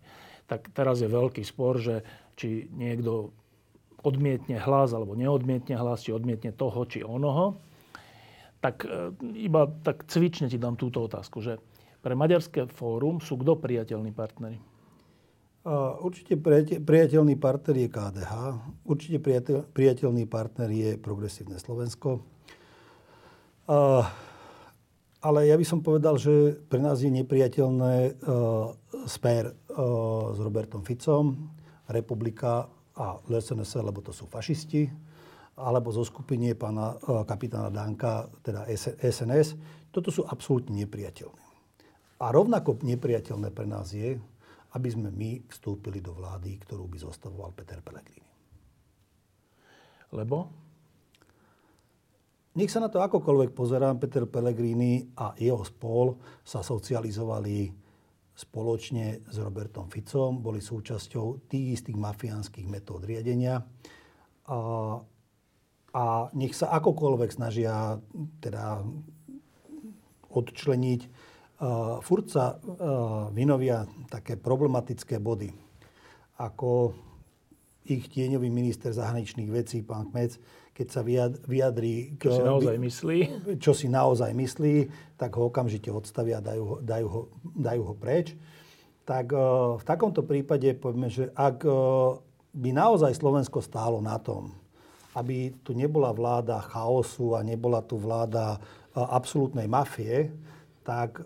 [0.46, 2.06] Tak teraz je veľký spor, že
[2.42, 3.30] či niekto
[4.02, 7.62] odmietne hlas alebo neodmietne hlas, či odmietne toho, či onoho.
[8.66, 11.62] Tak e, iba tak cvične ti dám túto otázku, že
[12.02, 14.58] pre Maďarské fórum sú kto priateľní partnery?
[16.02, 16.42] Určite
[16.82, 18.34] priateľný partner je KDH,
[18.82, 19.22] určite
[19.70, 22.26] priateľný partner je Progresívne Slovensko.
[25.22, 28.18] Ale ja by som povedal, že pre nás je nepriateľné
[29.06, 29.54] smer
[30.34, 31.54] s Robertom Ficom,
[31.92, 34.90] Republika a LSNS, lebo to sú fašisti,
[35.60, 36.96] alebo zo skupiny pána
[37.28, 39.56] kapitána Danka, teda SNS.
[39.92, 41.44] Toto sú absolútne nepriateľné.
[42.22, 44.16] A rovnako nepriateľné pre nás je,
[44.72, 48.32] aby sme my vstúpili do vlády, ktorú by zostavoval Peter Pellegrini.
[50.16, 50.48] Lebo?
[52.56, 57.81] Nech sa na to akokoľvek pozerám, Peter Pellegrini a jeho spol sa socializovali
[58.42, 63.62] spoločne s Robertom Ficom, boli súčasťou tých istých mafiánskych metód riadenia.
[64.50, 64.58] A,
[65.94, 68.02] a nech sa akokoľvek snažia
[68.42, 68.82] teda
[70.34, 71.30] odčleniť
[71.62, 75.54] Uh, furt sa uh, vynovia také problematické body,
[76.42, 76.98] ako
[77.86, 80.42] ich tieňový minister zahraničných vecí, pán Kmec,
[80.82, 81.06] keď sa
[81.46, 82.18] vyjadrí...
[82.18, 83.18] Čo si naozaj myslí.
[83.64, 84.76] Čo si naozaj myslí,
[85.14, 88.34] tak ho okamžite odstavia a dajú ho, dajú ho, dajú ho preč.
[89.06, 92.18] Tak uh, v takomto prípade povieme, že ak uh,
[92.58, 94.58] by naozaj Slovensko stálo na tom,
[95.14, 100.34] aby tu nebola vláda chaosu a nebola tu vláda uh, absolútnej mafie,
[100.82, 101.22] tak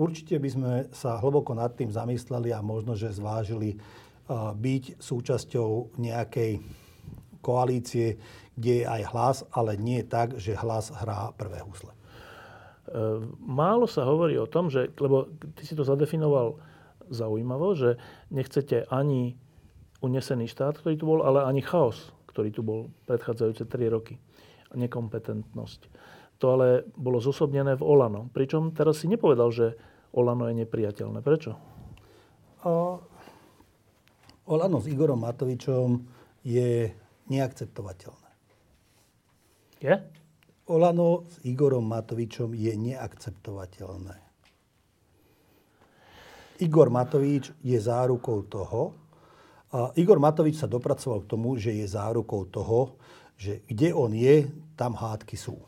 [0.00, 3.76] určite by sme sa hlboko nad tým zamysleli a možno, že zvážili
[4.32, 6.64] byť súčasťou nejakej
[7.44, 8.16] koalície,
[8.56, 11.92] kde je aj hlas, ale nie tak, že hlas hrá prvé husle.
[13.40, 16.56] Málo sa hovorí o tom, že, lebo ty si to zadefinoval
[17.08, 18.00] zaujímavo, že
[18.32, 19.36] nechcete ani
[20.04, 24.20] unesený štát, ktorý tu bol, ale ani chaos, ktorý tu bol predchádzajúce 3 roky.
[24.74, 25.80] Nekompetentnosť.
[26.42, 28.28] To ale bolo zosobnené v Olano.
[28.34, 29.66] Pričom teraz si nepovedal, že
[30.12, 31.22] Olano je nepriateľné.
[31.22, 31.56] Prečo?
[32.66, 33.00] O,
[34.50, 36.04] Olano s Igorom Matovičom
[36.44, 36.90] je
[37.30, 38.30] neakceptovateľné.
[39.84, 39.94] Je?
[40.64, 44.16] Olano s Igorom Matovičom je neakceptovateľné.
[46.62, 48.94] Igor Matovič je zárukou toho,
[49.74, 52.94] a Igor Matovič sa dopracoval k tomu, že je zárukou toho,
[53.34, 54.46] že kde on je,
[54.78, 55.58] tam hádky sú.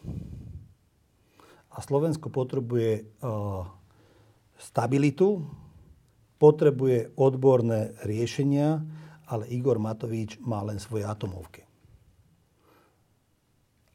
[1.75, 3.66] A Slovensko potrebuje uh,
[4.62, 5.42] stabilitu,
[6.38, 8.87] potrebuje odborné riešenia,
[9.27, 11.67] ale Igor Matovič má len svoje atomovky.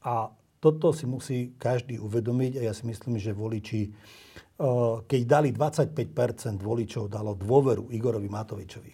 [0.02, 0.28] A
[0.62, 6.62] toto si musí každý uvedomiť a ja si myslím, že voliči, uh, keď dali 25%
[6.62, 8.92] voličov, dalo dôveru Igorovi Matovičovi.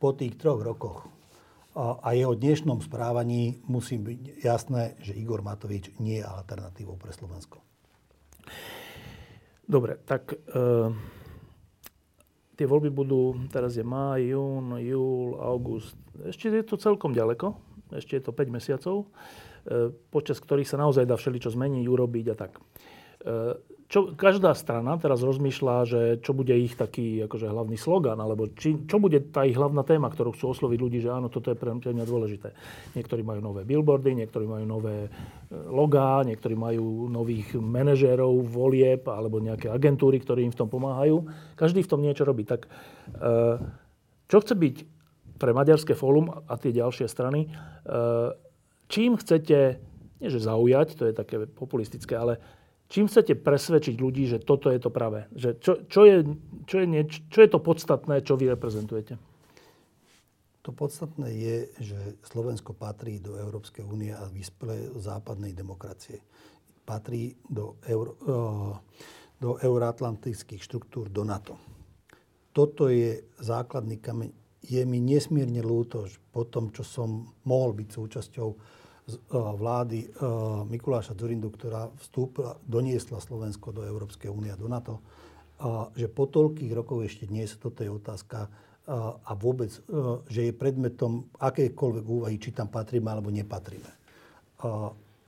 [0.00, 1.22] Po tých troch rokoch
[1.76, 7.64] a jeho dnešnom správaní musí byť jasné, že Igor Matovič nie je alternatívou pre Slovensko.
[9.64, 10.38] Dobre, tak e,
[12.62, 15.98] tie voľby budú, teraz je máj, jún, júl, august.
[16.22, 17.58] Ešte je to celkom ďaleko,
[17.90, 19.10] ešte je to 5 mesiacov,
[19.66, 22.62] e, počas ktorých sa naozaj dá všeličo zmeniť, urobiť a tak.
[23.92, 28.48] E, čo, každá strana teraz rozmýšľa, že čo bude ich taký akože hlavný slogan, alebo
[28.48, 31.60] či, čo bude tá ich hlavná téma, ktorú chcú osloviť ľudí, že áno, toto je
[31.60, 32.56] pre mňa dôležité.
[32.96, 35.10] Niektorí majú nové billboardy, niektorí majú nové e,
[35.68, 41.28] logá, niektorí majú nových manažérov, volieb alebo nejaké agentúry, ktorí im v tom pomáhajú.
[41.60, 42.48] Každý v tom niečo robí.
[42.48, 42.68] Tak e,
[44.24, 44.76] čo chce byť
[45.36, 47.50] pre Maďarské fórum a tie ďalšie strany,
[48.86, 49.82] čím chcete,
[50.22, 52.38] nie že zaujať, to je také populistické, ale
[52.92, 55.24] Čím chcete presvedčiť ľudí, že toto je to pravé?
[55.32, 56.28] Že čo, čo, je,
[56.68, 59.16] čo, je nieč, čo je to podstatné, čo vy reprezentujete?
[60.60, 66.20] To podstatné je, že Slovensko patrí do Európskej únie a vyspelej západnej demokracie.
[66.84, 68.12] Patrí do, euro,
[69.40, 71.56] do euroatlantických štruktúr, do NATO.
[72.52, 74.30] Toto je základný kameň.
[74.68, 78.48] Je mi nesmierne ľúto, že po tom, čo som mohol byť súčasťou
[79.32, 80.08] vlády e,
[80.70, 85.02] Mikuláša Zurindu, ktorá vstúpila, doniesla Slovensko do Európskej únie a do NATO,
[85.94, 88.50] že po toľkých rokoch ešte dnes toto je otázka
[89.22, 89.80] a vôbec, e,
[90.26, 93.90] že je predmetom akékoľvek úvahy, či tam patríme alebo nepatríme.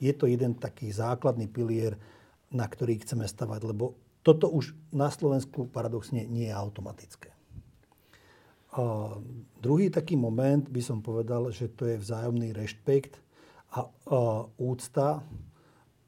[0.03, 1.99] Je to jeden taký základný pilier,
[2.51, 7.31] na ktorý chceme stavať, lebo toto už na Slovensku paradoxne nie je automatické.
[8.75, 9.15] A
[9.63, 13.24] druhý taký moment by som povedal, že to je vzájomný rešpekt
[13.75, 13.89] a, a
[14.63, 15.19] úcta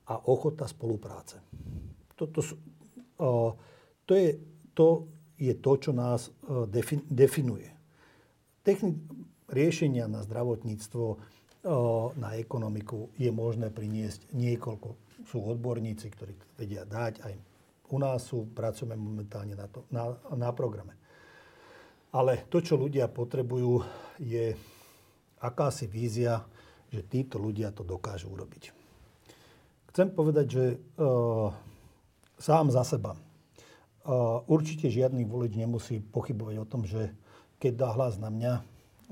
[0.06, 1.42] a ochota spolupráce.
[2.14, 2.54] Toto sú,
[3.18, 3.50] a,
[4.06, 4.38] to, je,
[4.70, 6.30] to je to, čo nás
[6.70, 7.68] defin, definuje.
[8.62, 8.96] Techni-
[9.50, 11.04] riešenia na zdravotníctvo,
[12.14, 14.88] na ekonomiku je možné priniesť niekoľko.
[15.26, 17.14] Sú odborníci, ktorí vedia dať.
[17.26, 17.34] Aj
[17.90, 20.94] u nás sú, pracujeme momentálne na, to, na, na programe.
[22.14, 23.82] Ale to, čo ľudia potrebujú,
[24.22, 24.54] je
[25.42, 26.46] akási vízia,
[26.96, 28.72] že títo ľudia to dokážu urobiť.
[29.92, 30.64] Chcem povedať, že
[30.96, 31.52] uh,
[32.40, 37.12] sám za seba uh, určite žiadny volič nemusí pochybovať o tom, že
[37.60, 38.52] keď dá hlas na mňa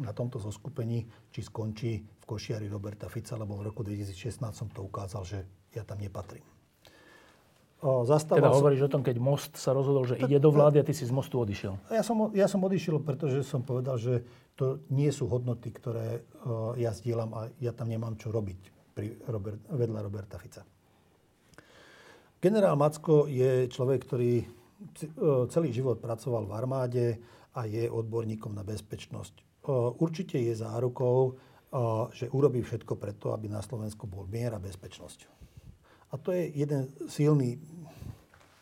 [0.01, 4.83] na tomto zoskupení, či skončí v košiari Roberta Fica, lebo v roku 2016 som to
[4.83, 6.53] ukázal, že ja tam nepatrím.
[7.85, 8.88] Zastával teda hovoríš som...
[8.88, 11.12] o tom, keď Most sa rozhodol, že tak, ide do vlády a ty si z
[11.12, 11.77] Mostu odišiel.
[11.92, 14.25] Ja som, ja som odišiel, pretože som povedal, že
[14.57, 18.61] to nie sú hodnoty, ktoré uh, ja zdieľam a ja tam nemám čo robiť
[18.97, 20.64] pri Robert, vedľa Roberta Fica.
[22.40, 24.47] Generál Macko je človek, ktorý uh,
[25.53, 27.07] celý život pracoval v armáde
[27.53, 29.64] a je odborníkom na bezpečnosť.
[29.68, 31.37] Uh, určite je zárukou,
[32.14, 35.43] že urobí všetko preto, aby na Slovensku bol mier a bezpečnosť.
[36.14, 37.59] A to je jeden silný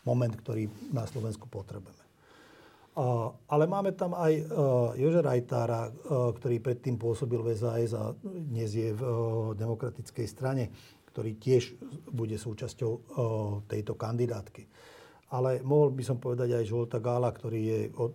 [0.08, 2.00] moment, ktorý na Slovensku potrebujeme.
[3.48, 4.44] Ale máme tam aj uh,
[4.96, 9.12] Jože Rajtára, uh, ktorý predtým pôsobil v SAS a dnes je v uh,
[9.56, 10.72] demokratickej strane,
[11.12, 11.76] ktorý tiež
[12.08, 12.92] bude súčasťou
[13.68, 14.64] tejto kandidátky.
[15.36, 18.12] Ale mohol by som povedať aj Žolta Gála, ktorý je od,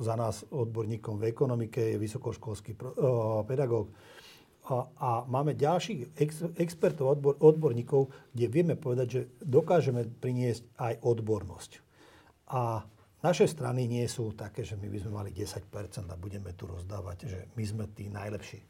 [0.00, 2.96] za nás odborníkom v ekonomike, je vysokoškolský pro,
[3.44, 3.92] pedagóg
[4.70, 10.94] a, a máme ďalších ex, expertov, odbor, odborníkov, kde vieme povedať, že dokážeme priniesť aj
[11.02, 11.70] odbornosť.
[12.54, 12.86] A
[13.20, 15.66] naše strany nie sú také, že my by sme mali 10%
[16.08, 18.62] a budeme tu rozdávať, že my sme tí najlepší.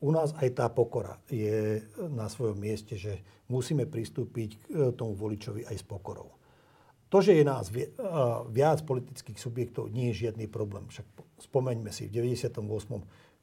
[0.00, 3.20] U nás aj tá pokora je na svojom mieste, že
[3.52, 6.40] musíme pristúpiť k e, tomu voličovi aj s pokorou.
[7.10, 7.68] To, že je nás
[8.54, 10.86] viac politických subjektov, nie je žiadny problém.
[10.86, 11.04] Však
[11.42, 12.62] spomeňme si, v 98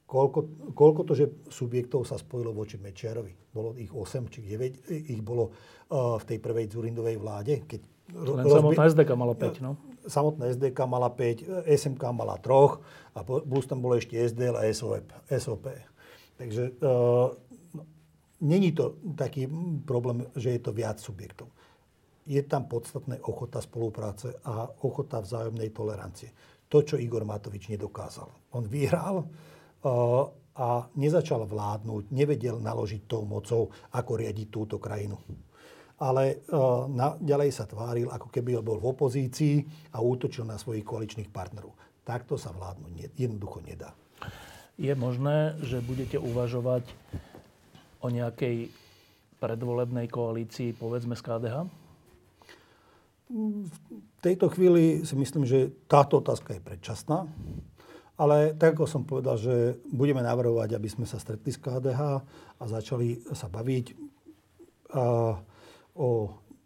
[0.08, 0.40] koľko,
[0.72, 3.36] koľko to, že subjektov sa spojilo voči Mečiarovi.
[3.52, 7.68] Bolo ich 8 či 9, ich bolo uh, v tej prvej Zurindovej vláde.
[7.68, 7.82] Keď
[8.16, 8.56] Len rozbi...
[8.56, 9.72] samotná SDK mala 5, no?
[10.08, 15.12] Samotná SDK mala 5, SMK mala 3 a plus tam bolo ešte SDL a SOP.
[15.28, 15.66] SOP.
[16.40, 17.36] Takže uh,
[18.40, 19.52] není to taký
[19.84, 21.52] problém, že je to viac subjektov.
[22.28, 26.32] Je tam podstatné ochota spolupráce a ochota vzájomnej tolerancie.
[26.68, 28.28] To, čo Igor Matovič nedokázal.
[28.52, 29.24] On vyhral,
[30.58, 35.18] a nezačal vládnuť, nevedel naložiť tou mocou, ako riadiť túto krajinu.
[35.98, 36.46] ale
[36.94, 39.66] na, ďalej sa tváril, ako keby bol v opozícii
[39.98, 41.74] a útočil na svojich koaličných partnerov.
[42.06, 43.98] Takto sa vládnuť jednoducho nedá.
[44.78, 46.86] Je možné, že budete uvažovať
[47.98, 48.70] o nejakej
[49.42, 51.56] predvolebnej koalícii, povedzme z KDH?
[53.28, 53.78] V
[54.22, 57.26] tejto chvíli si myslím, že táto otázka je predčasná.
[58.18, 62.02] Ale tak, ako som povedal, že budeme navrhovať, aby sme sa stretli s KDH
[62.58, 63.94] a začali sa baviť
[64.98, 65.38] a,
[65.94, 66.10] o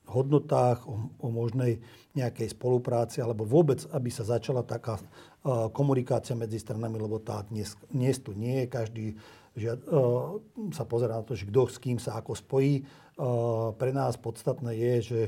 [0.08, 1.84] hodnotách, o, o možnej
[2.16, 7.76] nejakej spolupráci, alebo vôbec, aby sa začala taká a, komunikácia medzi stranami, lebo tá dnes,
[7.92, 8.72] dnes tu nie je.
[8.72, 9.06] Každý
[9.60, 10.40] žiad, a,
[10.72, 12.88] sa pozera na to, že kto s kým sa ako spojí.
[13.20, 15.22] A, pre nás podstatné je, že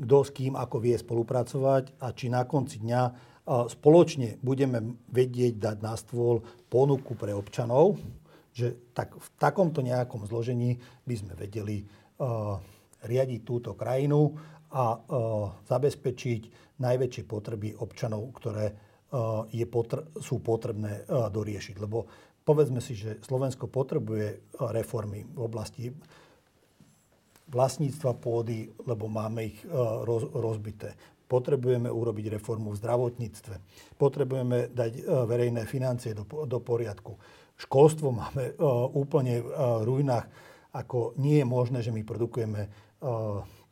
[0.00, 5.76] kto s kým ako vie spolupracovať a či na konci dňa spoločne budeme vedieť dať
[5.82, 7.98] na stôl ponuku pre občanov,
[8.54, 12.58] že tak v takomto nejakom zložení by sme vedeli uh,
[13.02, 14.38] riadiť túto krajinu
[14.70, 15.00] a uh,
[15.66, 21.76] zabezpečiť najväčšie potreby občanov, ktoré uh, je potr- sú potrebné doriešiť.
[21.82, 22.06] Lebo
[22.46, 25.90] povedzme si, že Slovensko potrebuje reformy v oblasti
[27.50, 29.68] vlastníctva pôdy, lebo máme ich e,
[30.06, 30.94] roz, rozbité.
[31.30, 33.54] Potrebujeme urobiť reformu v zdravotníctve.
[33.94, 37.14] Potrebujeme dať e, verejné financie do, do poriadku.
[37.54, 38.52] Školstvo máme e,
[38.98, 40.26] úplne v ruinách.
[40.74, 42.70] Ako nie je možné, že my produkujeme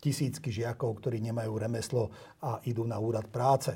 [0.02, 2.10] tisícky žiakov, ktorí nemajú remeslo
[2.42, 3.70] a idú na úrad práce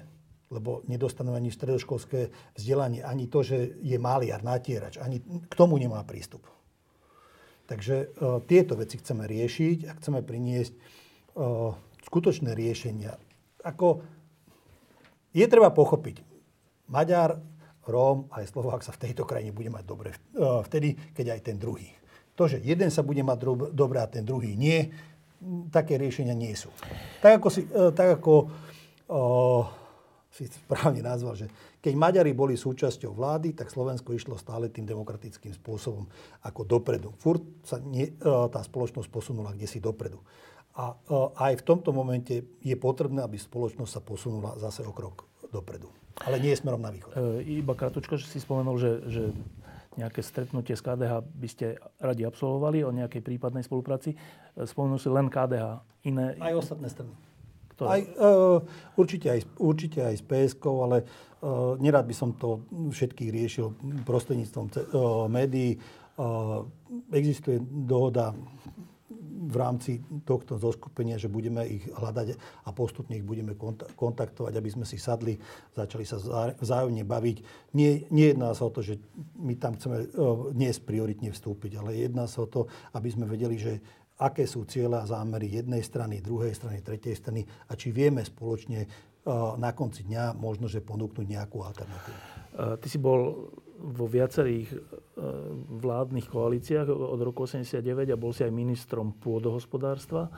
[0.53, 2.29] lebo nedostanú ani stredoškolské
[2.61, 6.45] vzdelanie, ani to, že je maliar, natierač, ani k tomu nemá prístup.
[7.65, 11.73] Takže uh, tieto veci chceme riešiť a chceme priniesť uh,
[12.05, 13.17] skutočné riešenia.
[13.63, 14.03] Ako
[15.33, 16.21] je treba pochopiť,
[16.93, 17.41] Maďar,
[17.83, 21.57] Róm aj Slovák sa v tejto krajine bude mať dobre uh, vtedy, keď aj ten
[21.59, 21.91] druhý.
[22.39, 23.43] To, že jeden sa bude mať
[23.75, 24.87] dobre a ten druhý nie,
[25.75, 26.71] také riešenia nie sú.
[27.19, 28.33] Tak ako, si, uh, tak ako
[29.11, 29.63] uh,
[30.31, 31.51] si správne nazval, že
[31.83, 36.07] keď Maďari boli súčasťou vlády, tak Slovensko išlo stále tým demokratickým spôsobom
[36.47, 37.11] ako dopredu.
[37.19, 40.23] Furt sa nie, tá spoločnosť posunula kde si dopredu.
[40.77, 45.29] A e, aj v tomto momente je potrebné, aby spoločnosť sa posunula zase o krok
[45.53, 45.93] dopredu.
[46.25, 47.13] Ale nie je smerom na východ.
[47.13, 49.23] E, iba krátko, že si spomenul, že, že
[50.01, 54.17] nejaké stretnutie s KDH by ste radi absolvovali o nejakej prípadnej spolupráci.
[54.57, 55.85] Spomenul si len KDH.
[56.09, 56.37] Iné...
[56.41, 57.13] Aj ostatné strany.
[57.83, 58.63] Aj, uh,
[58.95, 63.75] určite, aj, určite aj s PSK, ale uh, nerad by som to všetkých riešil
[64.07, 65.83] prostredníctvom uh, médií.
[66.15, 66.63] Uh,
[67.11, 68.37] existuje dohoda
[69.43, 73.59] v rámci tohto zoskupenia, že budeme ich hľadať a postupne ich budeme
[73.99, 75.35] kontaktovať, aby sme si sadli,
[75.75, 76.23] začali sa
[76.55, 77.37] vzájomne baviť.
[77.75, 79.03] Nie, nejedná sa o to, že
[79.43, 80.15] my tam chceme
[80.55, 83.83] dnes prioritne vstúpiť, ale jedná sa o to, aby sme vedeli, že
[84.23, 89.11] aké sú cieľa a zámery jednej strany, druhej strany, tretej strany a či vieme spoločne
[89.31, 92.19] na konci dňa možno, že ponúknuť nejakú alternatívu.
[92.19, 93.49] Eh, ty si bol
[93.83, 94.79] vo viacerých eh,
[95.79, 100.31] vládnych koalíciách od roku 89 a bol si aj ministrom pôdohospodárstva.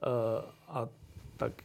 [0.00, 0.88] A
[1.36, 1.60] tak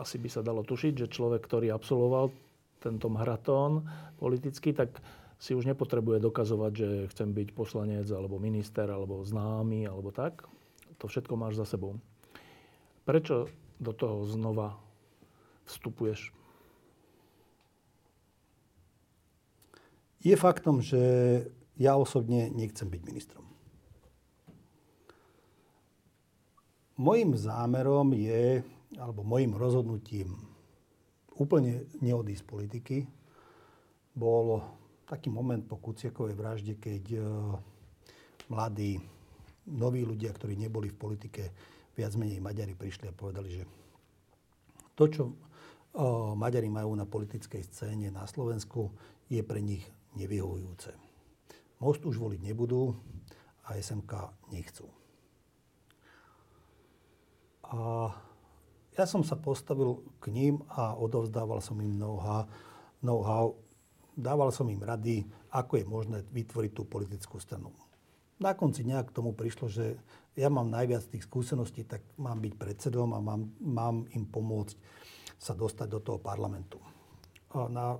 [0.00, 2.32] asi by sa dalo tušiť, že človek, ktorý absolvoval
[2.80, 3.84] tento maratón
[4.16, 4.96] politický, tak
[5.36, 10.48] si už nepotrebuje dokazovať, že chcem byť poslanec alebo minister alebo známy alebo tak
[10.96, 12.00] to všetko máš za sebou.
[13.04, 14.80] Prečo do toho znova
[15.66, 16.32] vstupuješ?
[20.26, 20.98] Je faktom, že
[21.78, 23.44] ja osobne nechcem byť ministrom.
[26.96, 28.64] Mojím zámerom je,
[28.96, 30.32] alebo mojim rozhodnutím
[31.36, 32.96] úplne neodísť z politiky,
[34.16, 34.64] bol
[35.04, 37.22] taký moment po Kuciakovej vražde, keď uh,
[38.48, 38.96] mladí
[39.68, 41.42] noví ľudia, ktorí neboli v politike,
[41.92, 43.62] viac menej Maďari prišli a povedali, že
[44.96, 45.22] to, čo
[45.96, 48.92] o, Maďari majú na politickej scéne na Slovensku,
[49.26, 49.82] je pre nich
[50.14, 50.92] nevyhovujúce.
[51.82, 52.94] Most už voliť nebudú
[53.66, 54.12] a SMK
[54.52, 54.86] nechcú.
[57.66, 58.08] A
[58.94, 62.46] ja som sa postavil k ním a odovzdával som im know-how,
[63.02, 63.58] know-how
[64.14, 67.74] dával som im rady, ako je možné vytvoriť tú politickú stranu
[68.36, 69.96] na konci dňa k tomu prišlo, že
[70.36, 74.76] ja mám najviac tých skúseností, tak mám byť predsedom a mám, mám im pomôcť
[75.36, 76.80] sa dostať do toho parlamentu.
[77.52, 77.96] A na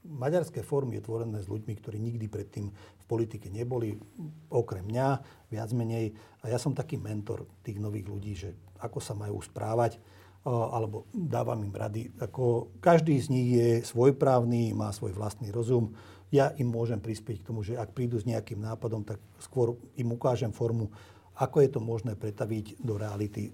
[0.00, 4.00] Maďarské fórum je tvorené s ľuďmi, ktorí nikdy predtým v politike neboli,
[4.48, 5.08] okrem mňa,
[5.52, 6.16] viac menej.
[6.40, 10.00] A ja som taký mentor tých nových ľudí, že ako sa majú správať,
[10.48, 12.16] alebo dávam im rady.
[12.16, 15.92] Ako každý z nich je svojprávny, má svoj vlastný rozum
[16.30, 20.14] ja im môžem prispieť k tomu, že ak prídu s nejakým nápadom, tak skôr im
[20.14, 20.86] ukážem formu,
[21.34, 23.50] ako je to možné pretaviť do reality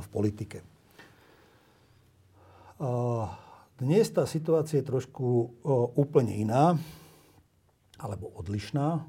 [0.00, 0.64] v politike.
[3.74, 5.54] Dnes tá situácia je trošku
[5.94, 6.74] úplne iná,
[7.98, 9.06] alebo odlišná.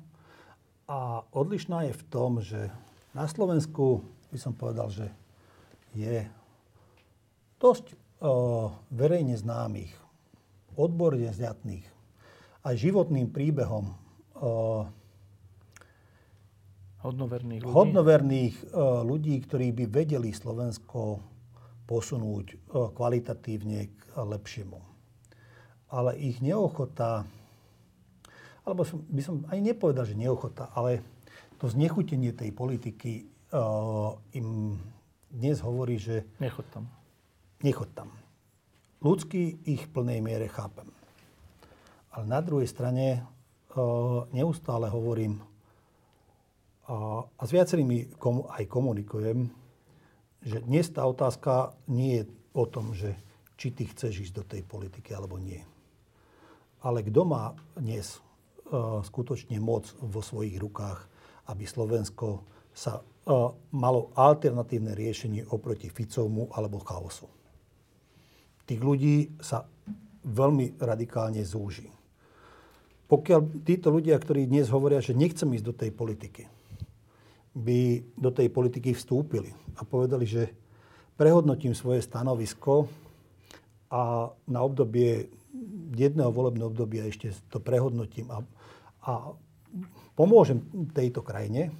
[0.85, 2.69] A odlišná je v tom, že
[3.17, 5.09] na Slovensku by som povedal, že
[5.97, 6.29] je
[7.57, 7.97] dosť
[8.93, 9.89] verejne známych,
[10.77, 11.87] odborne zňatných,
[12.61, 13.97] aj životným príbehom
[17.01, 18.55] hodnoverných ľudí, hodnoverných
[19.05, 21.17] ľudí ktorí by vedeli Slovensko
[21.85, 24.81] posunúť kvalitatívne k lepšiemu.
[25.93, 27.23] Ale ich neochota,
[28.65, 31.05] alebo som, by som ani nepovedal, že neochota, ale
[31.61, 34.75] to znechutenie tej politiky uh, im
[35.31, 36.27] dnes hovorí, že...
[36.41, 36.89] Nechod tam.
[37.63, 38.11] Nechod tam.
[38.99, 40.89] Ľudský ich v plnej miere chápem.
[42.11, 49.47] Ale na druhej strane uh, neustále hovorím uh, a s viacerými komu- aj komunikujem,
[50.45, 52.23] že dnes tá otázka nie je
[52.53, 53.17] o tom, že
[53.57, 55.59] či ty chceš ísť do tej politiky alebo nie.
[56.85, 58.21] Ale kto má dnes
[58.69, 61.09] uh, skutočne moc vo svojich rukách,
[61.49, 67.25] aby Slovensko sa uh, malo alternatívne riešenie oproti Ficovmu alebo chaosu.
[68.69, 69.65] Tých ľudí sa
[70.25, 71.89] veľmi radikálne zúži.
[73.05, 76.49] Pokiaľ títo ľudia, ktorí dnes hovoria, že nechcem ísť do tej politiky,
[77.55, 80.51] by do tej politiky vstúpili a povedali, že
[81.15, 82.91] prehodnotím svoje stanovisko
[83.87, 85.31] a na obdobie
[85.95, 88.43] jedného volebného obdobia ešte to prehodnotím a,
[89.07, 89.31] a
[90.19, 90.59] pomôžem
[90.91, 91.71] tejto krajine,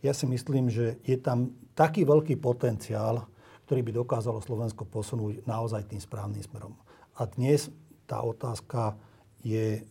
[0.00, 3.28] ja si myslím, že je tam taký veľký potenciál,
[3.68, 6.72] ktorý by dokázalo Slovensko posunúť naozaj tým správnym smerom.
[7.18, 7.68] A dnes
[8.08, 8.96] tá otázka
[9.44, 9.84] je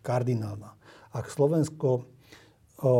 [0.00, 0.72] kardinálna.
[1.12, 2.15] Ak Slovensko
[2.82, 2.92] o,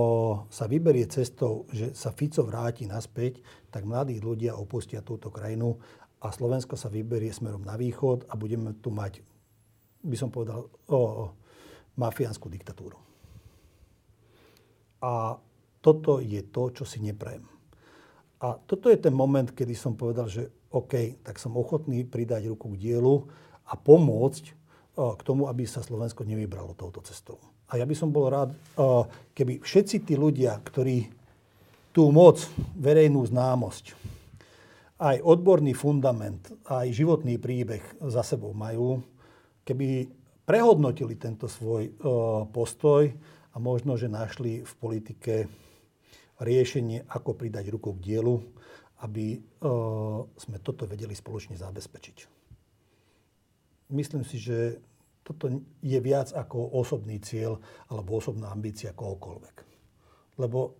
[0.48, 5.76] sa vyberie cestou, že sa Fico vráti naspäť, tak mladí ľudia opustia túto krajinu
[6.24, 9.20] a Slovensko sa vyberie smerom na východ a budeme tu mať,
[10.00, 11.24] by som povedal, o, o,
[11.96, 12.96] mafiánsku diktatúru.
[15.04, 15.36] A
[15.84, 17.44] toto je to, čo si neprajem.
[18.42, 22.68] A toto je ten moment, kedy som povedal, že OK, tak som ochotný pridať ruku
[22.76, 23.24] k dielu
[23.64, 24.44] a pomôcť
[24.96, 27.36] k tomu, aby sa Slovensko nevybralo touto cestou.
[27.66, 28.54] A ja by som bol rád,
[29.34, 31.10] keby všetci tí ľudia, ktorí
[31.90, 32.38] tú moc,
[32.78, 33.96] verejnú známosť,
[34.96, 36.40] aj odborný fundament,
[36.70, 39.02] aj životný príbeh za sebou majú,
[39.66, 40.08] keby
[40.46, 41.90] prehodnotili tento svoj
[42.54, 43.10] postoj
[43.52, 45.34] a možno, že našli v politike
[46.38, 48.40] riešenie, ako pridať ruku k dielu,
[49.04, 49.42] aby
[50.38, 52.16] sme toto vedeli spoločne zabezpečiť.
[53.92, 54.80] Myslím si, že
[55.26, 55.50] toto
[55.82, 57.58] je viac ako osobný cieľ
[57.90, 59.56] alebo osobná ambícia kohokoľvek.
[60.38, 60.78] Lebo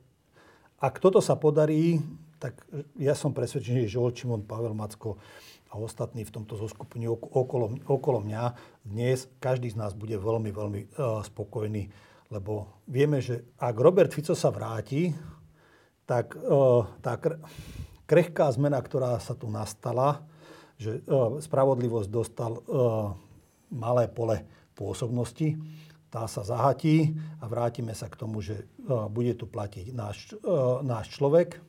[0.78, 1.98] ak toto sa podarí,
[2.38, 2.62] tak
[3.00, 5.18] ja som presvedčený, že Žol Čimon, Pavel Macko
[5.72, 8.44] a ostatní v tomto zoskupení okolo, okolo mňa
[8.86, 11.90] dnes každý z nás bude veľmi, veľmi uh, spokojný,
[12.30, 15.10] lebo vieme, že ak Robert Fico sa vráti,
[16.06, 17.18] tak uh, tá
[18.06, 20.22] krehká zmena, ktorá sa tu nastala,
[20.78, 22.62] že uh, spravodlivosť dostal
[23.70, 24.44] malé pole
[24.76, 25.56] pôsobnosti.
[26.12, 28.64] Tá sa zahatí a vrátime sa k tomu, že e,
[29.10, 30.54] bude tu platiť náš, e,
[30.86, 31.58] náš človek.
[31.58, 31.60] E,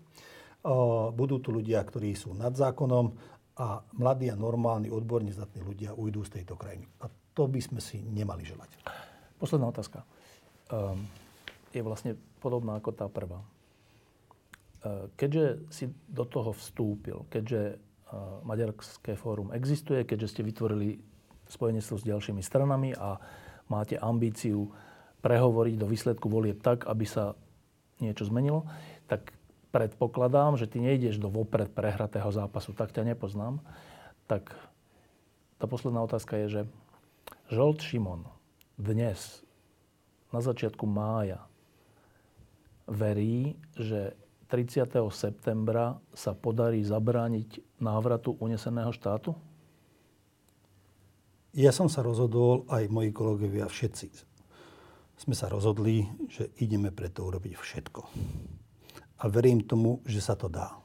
[1.12, 3.18] budú tu ľudia, ktorí sú nad zákonom
[3.58, 6.86] a mladí a normálni, odborne zdatní ľudia ujdú z tejto krajiny.
[7.02, 8.70] A to by sme si nemali želať.
[9.42, 10.06] Posledná otázka.
[11.74, 13.42] Je vlastne podobná ako tá prvá.
[15.18, 17.82] Keďže si do toho vstúpil, keďže
[18.46, 21.02] Maďarské fórum existuje, keďže ste vytvorili
[21.48, 23.20] spojenectvo s ďalšími stranami a
[23.72, 24.72] máte ambíciu
[25.24, 27.34] prehovoriť do výsledku volieb tak, aby sa
[27.98, 28.70] niečo zmenilo,
[29.10, 29.34] tak
[29.74, 32.72] predpokladám, že ty nejdeš do vopred prehratého zápasu.
[32.72, 33.60] Tak ťa nepoznám.
[34.30, 34.54] Tak
[35.58, 36.62] tá posledná otázka je, že
[37.50, 38.28] Žolt Šimon
[38.78, 39.42] dnes,
[40.30, 41.48] na začiatku mája,
[42.86, 44.16] verí, že
[44.48, 44.88] 30.
[45.12, 49.36] septembra sa podarí zabrániť návratu uneseného štátu?
[51.58, 54.38] Ja som sa rozhodol, aj moji kolegovia, všetci
[55.18, 58.02] sme sa rozhodli, že ideme preto urobiť všetko.
[59.18, 60.78] A verím tomu, že sa to dá.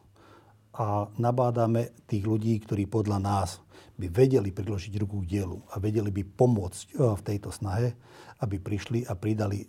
[0.73, 3.61] A nabádame tých ľudí, ktorí podľa nás
[4.01, 7.93] by vedeli priložiť ruku k dielu a vedeli by pomôcť e, v tejto snahe,
[8.41, 9.67] aby prišli a pridali e,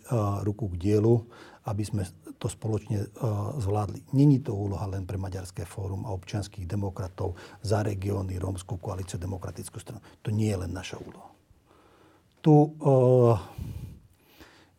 [0.47, 1.15] ruku k dielu,
[1.67, 2.07] aby sme
[2.39, 3.07] to spoločne e,
[3.59, 4.15] zvládli.
[4.15, 9.77] Není to úloha len pre Maďarské fórum a občianských demokratov za regióny, Rómskú koalíciu, demokratickú
[9.77, 9.99] stranu.
[10.23, 11.29] To nie je len naša úloha.
[12.43, 12.51] Tu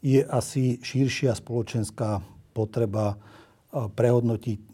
[0.04, 2.20] je asi širšia spoločenská
[2.52, 3.16] potreba
[3.72, 4.73] prehodnotiť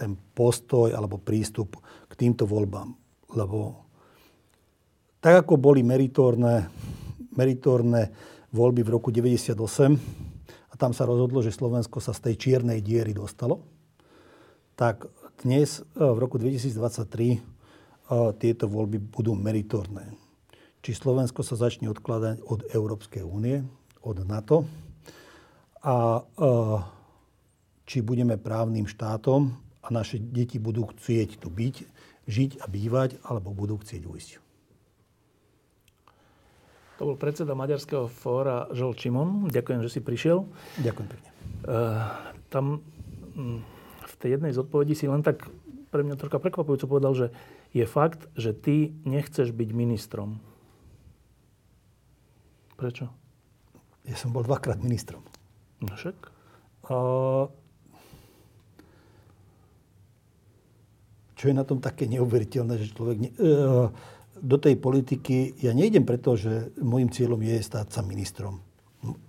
[0.00, 1.76] ten postoj alebo prístup
[2.08, 2.88] k týmto voľbám.
[3.36, 3.84] Lebo
[5.20, 6.72] tak ako boli meritórne,
[7.36, 8.08] meritórne
[8.56, 9.60] voľby v roku 98
[10.72, 13.60] a tam sa rozhodlo, že Slovensko sa z tej čiernej diery dostalo,
[14.80, 15.04] tak
[15.44, 17.60] dnes v roku 2023
[18.40, 20.16] tieto voľby budú meritórne.
[20.80, 23.60] Či Slovensko sa začne odkladať od Európskej únie,
[24.00, 24.64] od NATO
[25.84, 26.24] a
[27.84, 31.76] či budeme právnym štátom a naše deti budú chcieť tu byť,
[32.28, 34.30] žiť a bývať, alebo budú chcieť ujsť.
[37.00, 39.48] To bol predseda Maďarského fóra Žol Čimon.
[39.48, 40.44] Ďakujem, že si prišiel.
[40.84, 41.30] Ďakujem pekne.
[41.64, 42.04] Uh,
[42.52, 42.84] tam
[43.32, 43.64] hm,
[44.04, 45.48] v tej jednej z odpovedí si len tak
[45.88, 47.26] pre mňa troška prekvapujúco povedal, že
[47.72, 50.44] je fakt, že ty nechceš byť ministrom.
[52.76, 53.08] Prečo?
[54.04, 55.24] Ja som bol dvakrát ministrom.
[55.80, 56.16] No však?
[56.84, 57.48] Uh,
[61.40, 63.16] čo je na tom také neuveriteľné, že človek...
[63.16, 63.88] Ne, uh,
[64.40, 68.64] do tej politiky, ja nejdem preto, že môjim cieľom je stať sa ministrom.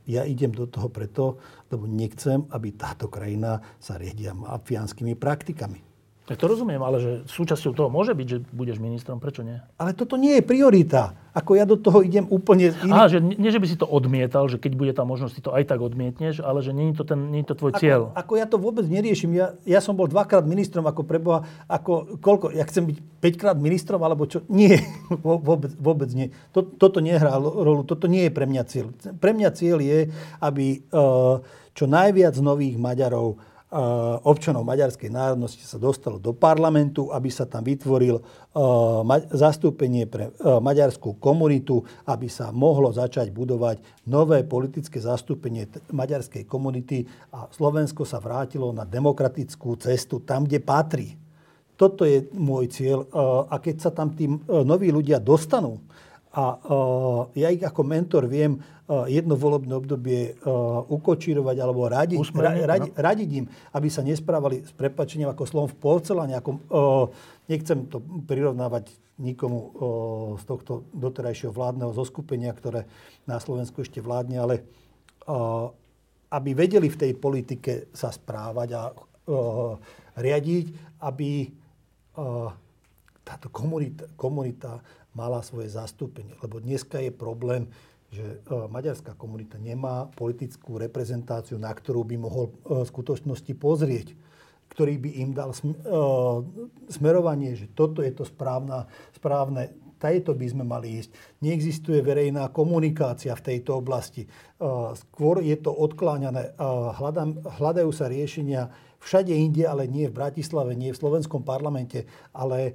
[0.07, 5.90] Ja idem do toho preto, lebo nechcem, aby táto krajina sa riedia mafiánskymi praktikami.
[6.29, 9.57] Ja to rozumiem, ale že súčasťou toho môže byť, že budeš ministrom, prečo nie?
[9.81, 11.17] Ale toto nie je priorita.
[11.33, 12.77] Ako ja do toho idem úplne...
[12.85, 12.93] Iný...
[12.93, 15.51] Á, že nie, že by si to odmietal, že keď bude tá možnosť, ty to
[15.51, 18.01] aj tak odmietneš, ale že nie je to, ten, nie je to tvoj ako, cieľ.
[18.13, 19.33] Ako ja to vôbec neriešim.
[19.33, 23.57] Ja, ja som bol dvakrát ministrom, ako preboha, ako koľko, ja chcem byť 5 krát
[23.57, 24.45] ministrom, alebo čo?
[24.45, 24.77] Nie,
[25.25, 26.29] vôbec, vôbec nie.
[26.53, 28.93] To, toto nehrá rolu, toto nie je pre mňa cieľ.
[29.17, 29.99] Pre mňa cieľ je,
[30.37, 31.41] aby uh,
[31.75, 33.50] čo najviac nových Maďarov
[34.27, 38.19] občanov maďarskej národnosti sa dostalo do parlamentu, aby sa tam vytvoril
[39.31, 43.79] zastúpenie pre maďarskú komunitu, aby sa mohlo začať budovať
[44.11, 51.15] nové politické zastúpenie maďarskej komunity a Slovensko sa vrátilo na demokratickú cestu tam, kde patrí.
[51.79, 53.07] Toto je môj cieľ.
[53.47, 55.79] A keď sa tam tí noví ľudia dostanú,
[56.31, 56.43] a
[57.35, 58.63] ja ich ako mentor viem
[59.07, 60.35] jedno volebné obdobie
[60.87, 62.95] ukočírovať alebo radiť, Usmerniť, radi, no.
[62.99, 66.35] radiť im, aby sa nesprávali s prepačením ako slovom v porcelane.
[66.35, 66.59] Ako,
[67.47, 69.75] nechcem to prirovnávať nikomu
[70.39, 72.87] z tohto doterajšieho vládneho zoskupenia, ktoré
[73.27, 74.55] na Slovensku ešte vládne, ale
[76.31, 78.91] aby vedeli v tej politike sa správať a
[80.19, 80.65] riadiť,
[81.03, 81.47] aby
[83.23, 84.81] táto komunita, komunita
[85.11, 86.35] mala svoje zastúpenie.
[86.39, 87.67] Lebo dneska je problém,
[88.11, 88.35] že e,
[88.67, 94.09] maďarská komunita nemá politickú reprezentáciu, na ktorú by mohol e, v skutočnosti pozrieť
[94.71, 95.59] ktorý by im dal e,
[96.87, 99.67] smerovanie, že toto je to správna, správne,
[99.99, 101.11] tajto by sme mali ísť.
[101.43, 104.25] Neexistuje verejná komunikácia v tejto oblasti.
[104.97, 106.57] Skôr je to odkláňané.
[107.59, 112.73] Hľadajú sa riešenia všade inde, ale nie v Bratislave, nie v slovenskom parlamente, ale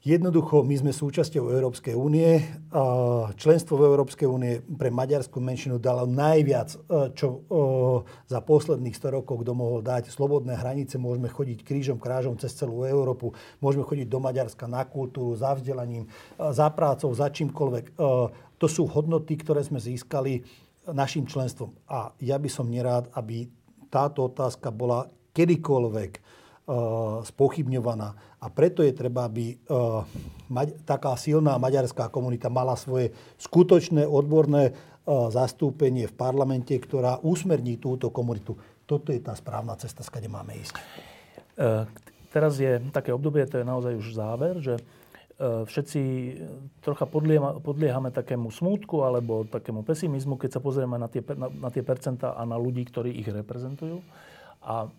[0.00, 2.40] Jednoducho, my sme súčasťou Európskej únie.
[3.36, 7.38] Členstvo v Európskej únie pre maďarskú menšinu dalo najviac, e, čo e,
[8.24, 10.08] za posledných 100 rokov kto mohol dať.
[10.08, 15.36] Slobodné hranice, môžeme chodiť krížom, krážom cez celú Európu, môžeme chodiť do Maďarska na kultúru,
[15.36, 18.00] za vzdelaním, e, za prácou, za čímkoľvek.
[18.56, 20.48] To sú hodnoty, ktoré sme získali
[20.88, 21.76] našim členstvom.
[21.92, 23.52] A ja by som nerád, aby
[23.92, 26.12] táto otázka bola kedykoľvek
[27.26, 28.38] spochybňovaná.
[28.40, 29.58] A preto je treba, aby
[30.86, 33.10] taká silná maďarská komunita mala svoje
[33.42, 34.72] skutočné odborné
[35.08, 38.54] zastúpenie v parlamente, ktorá usmerní túto komunitu.
[38.86, 40.74] Toto je tá správna cesta, skade máme ísť.
[40.76, 40.82] E,
[42.30, 44.82] teraz je také obdobie, to je naozaj už záver, že e,
[45.66, 46.02] všetci
[46.82, 47.06] trocha
[47.62, 52.34] podliehame takému smútku alebo takému pesimizmu, keď sa pozrieme na tie, na, na tie percentá
[52.34, 54.02] a na ľudí, ktorí ich reprezentujú.
[54.60, 54.90] A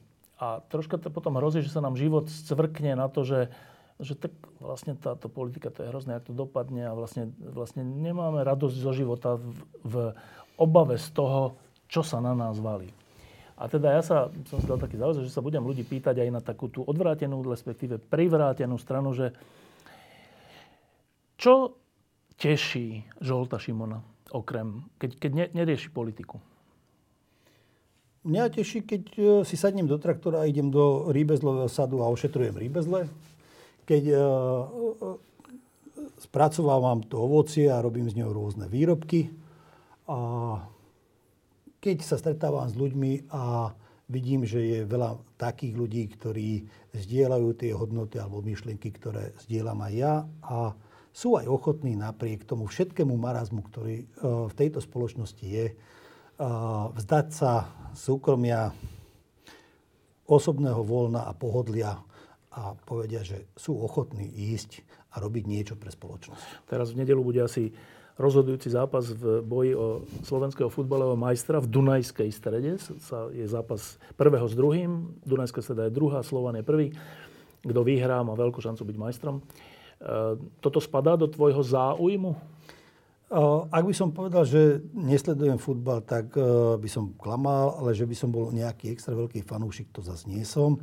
[0.42, 3.54] a troška to potom hrozí, že sa nám život scvrkne na to, že,
[4.02, 8.42] že tak vlastne táto politika, to je hrozné, ak to dopadne a vlastne, vlastne nemáme
[8.42, 9.54] radosť zo života v,
[9.86, 9.96] v
[10.58, 12.90] obave z toho, čo sa na nás valí.
[13.62, 16.30] A teda ja sa, som si dal taký záujem, že sa budem ľudí pýtať aj
[16.34, 19.38] na takú tú odvrátenú, respektíve privrátenú stranu, že
[21.38, 21.78] čo
[22.42, 24.02] teší Žolta Šimona,
[24.34, 26.42] okrem, keď, keď ne, nerieši politiku?
[28.22, 32.54] Mňa teší, keď e, si sadnem do traktora a idem do rýbezlového sadu a ošetrujem
[32.54, 33.10] rýbezle.
[33.82, 35.18] Keď uh,
[36.22, 39.34] spracovávam to ovocie a robím z neho rôzne výrobky.
[40.06, 40.62] A
[41.82, 43.74] keď sa stretávam s ľuďmi a
[44.06, 49.94] vidím, že je veľa takých ľudí, ktorí zdieľajú tie hodnoty alebo myšlienky, ktoré zdieľam aj
[49.98, 50.14] ja
[50.46, 50.78] a
[51.12, 55.74] sú aj ochotní napriek tomu všetkému marazmu, ktorý v tejto spoločnosti je,
[56.98, 58.74] vzdať sa súkromia,
[60.32, 62.00] osobného voľna a pohodlia
[62.52, 66.72] a povedia, že sú ochotní ísť a robiť niečo pre spoločnosť.
[66.72, 67.76] Teraz v nedelu bude asi
[68.16, 72.80] rozhodujúci zápas v boji o slovenského futbalového majstra v Dunajskej strede.
[73.36, 75.16] Je zápas prvého s druhým.
[75.24, 76.88] Dunajská streda je druhá, Slovan je prvý.
[77.62, 79.36] Kto vyhrá, má veľkú šancu byť majstrom.
[79.38, 79.44] E,
[80.60, 82.34] toto spadá do tvojho záujmu?
[83.72, 88.12] Ak by som povedal, že nesledujem futbal, tak e, by som klamal, ale že by
[88.12, 90.76] som bol nejaký extra veľký fanúšik, to zase nie som.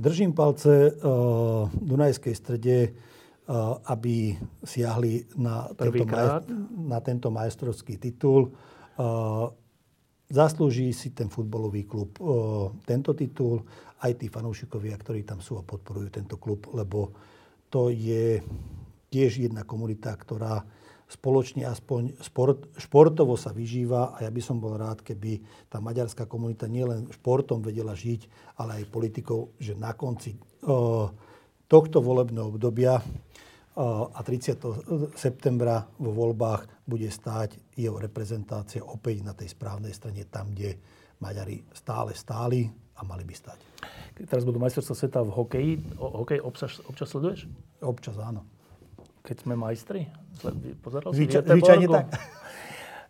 [0.00, 4.32] Držím palce uh, Dunajskej strede, uh, aby
[4.64, 8.48] siahli na tento, maj, na tento majstrovský titul.
[10.30, 12.16] Zaslúži si ten futbalový klub
[12.86, 13.60] tento titul,
[14.00, 17.12] aj tí fanúšikovia, ktorí tam sú a podporujú tento klub, lebo
[17.68, 18.40] to je
[19.10, 20.64] tiež jedna komunita, ktorá
[21.10, 26.30] spoločne aspoň sport, športovo sa vyžíva a ja by som bol rád, keby tá maďarská
[26.30, 31.10] komunita nielen športom vedela žiť, ale aj politikou, že na konci uh,
[31.66, 35.18] tohto volebného obdobia uh, a 30.
[35.18, 40.78] septembra vo voľbách bude stáť jeho reprezentácia opäť na tej správnej strane, tam, kde
[41.20, 42.64] Maďari stále stáli
[42.96, 43.58] a mali by stať.
[44.24, 45.72] Teraz budú majstrovstvá sveta v hokeji.
[45.96, 47.48] O, hokej občas, občas sleduješ?
[47.80, 48.44] Občas áno.
[49.20, 50.08] Keď sme majstri?
[50.80, 52.06] Pozeral Zvyča, zvyčajne tak.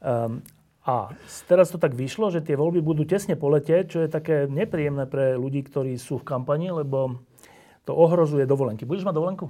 [0.01, 0.43] Um,
[0.81, 1.13] a
[1.45, 5.05] teraz to tak vyšlo, že tie voľby budú tesne po lete, čo je také nepríjemné
[5.05, 7.21] pre ľudí, ktorí sú v kampani, lebo
[7.85, 8.89] to ohrozuje dovolenky.
[8.89, 9.47] Budeš mať dovolenku?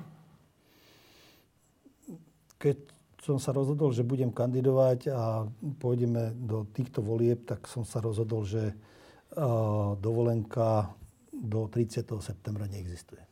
[2.58, 2.76] Keď
[3.22, 5.46] som sa rozhodol, že budem kandidovať a
[5.78, 10.90] pôjdeme do týchto volieb, tak som sa rozhodol, že uh, dovolenka
[11.30, 12.10] do 30.
[12.20, 13.29] septembra neexistuje.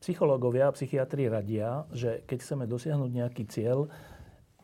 [0.00, 3.88] Psychológovia a psychiatri radia, že keď chceme dosiahnuť nejaký cieľ,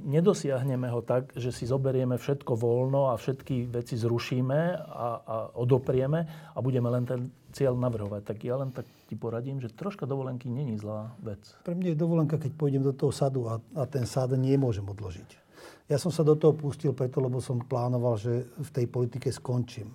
[0.02, 6.20] nedosiahneme ho tak, že si zoberieme všetko voľno a všetky veci zrušíme a, a odoprieme
[6.52, 8.22] a budeme len ten cieľ navrhovať.
[8.26, 11.44] Tak ja len tak ti poradím, že troška dovolenky není zlá vec.
[11.62, 15.38] Pre mňa je dovolenka, keď pôjdem do toho sadu a, a ten sad nemôžem odložiť.
[15.86, 19.92] Ja som sa do toho pustil preto, lebo som plánoval, že v tej politike skončím.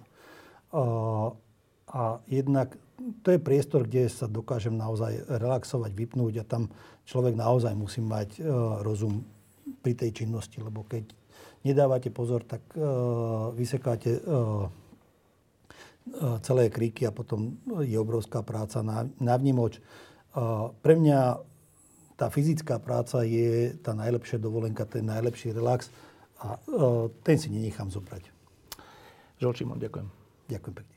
[0.72, 1.32] Uh,
[1.88, 6.70] a jednak to je priestor, kde sa dokážem naozaj relaxovať, vypnúť a tam
[7.06, 9.22] človek naozaj musí mať uh, rozum
[9.86, 11.14] pri tej činnosti, lebo keď
[11.62, 14.68] nedávate pozor, tak uh, vysekáte uh,
[16.42, 19.84] celé kríky a potom je obrovská práca na, na vnimoč.
[20.34, 21.38] Uh, pre mňa
[22.18, 25.94] tá fyzická práca je tá najlepšia dovolenka, ten najlepší relax
[26.42, 28.34] a uh, ten si nenechám zobrať.
[29.38, 30.08] Žolčimon, ďakujem.
[30.50, 30.97] Ďakujem pekne.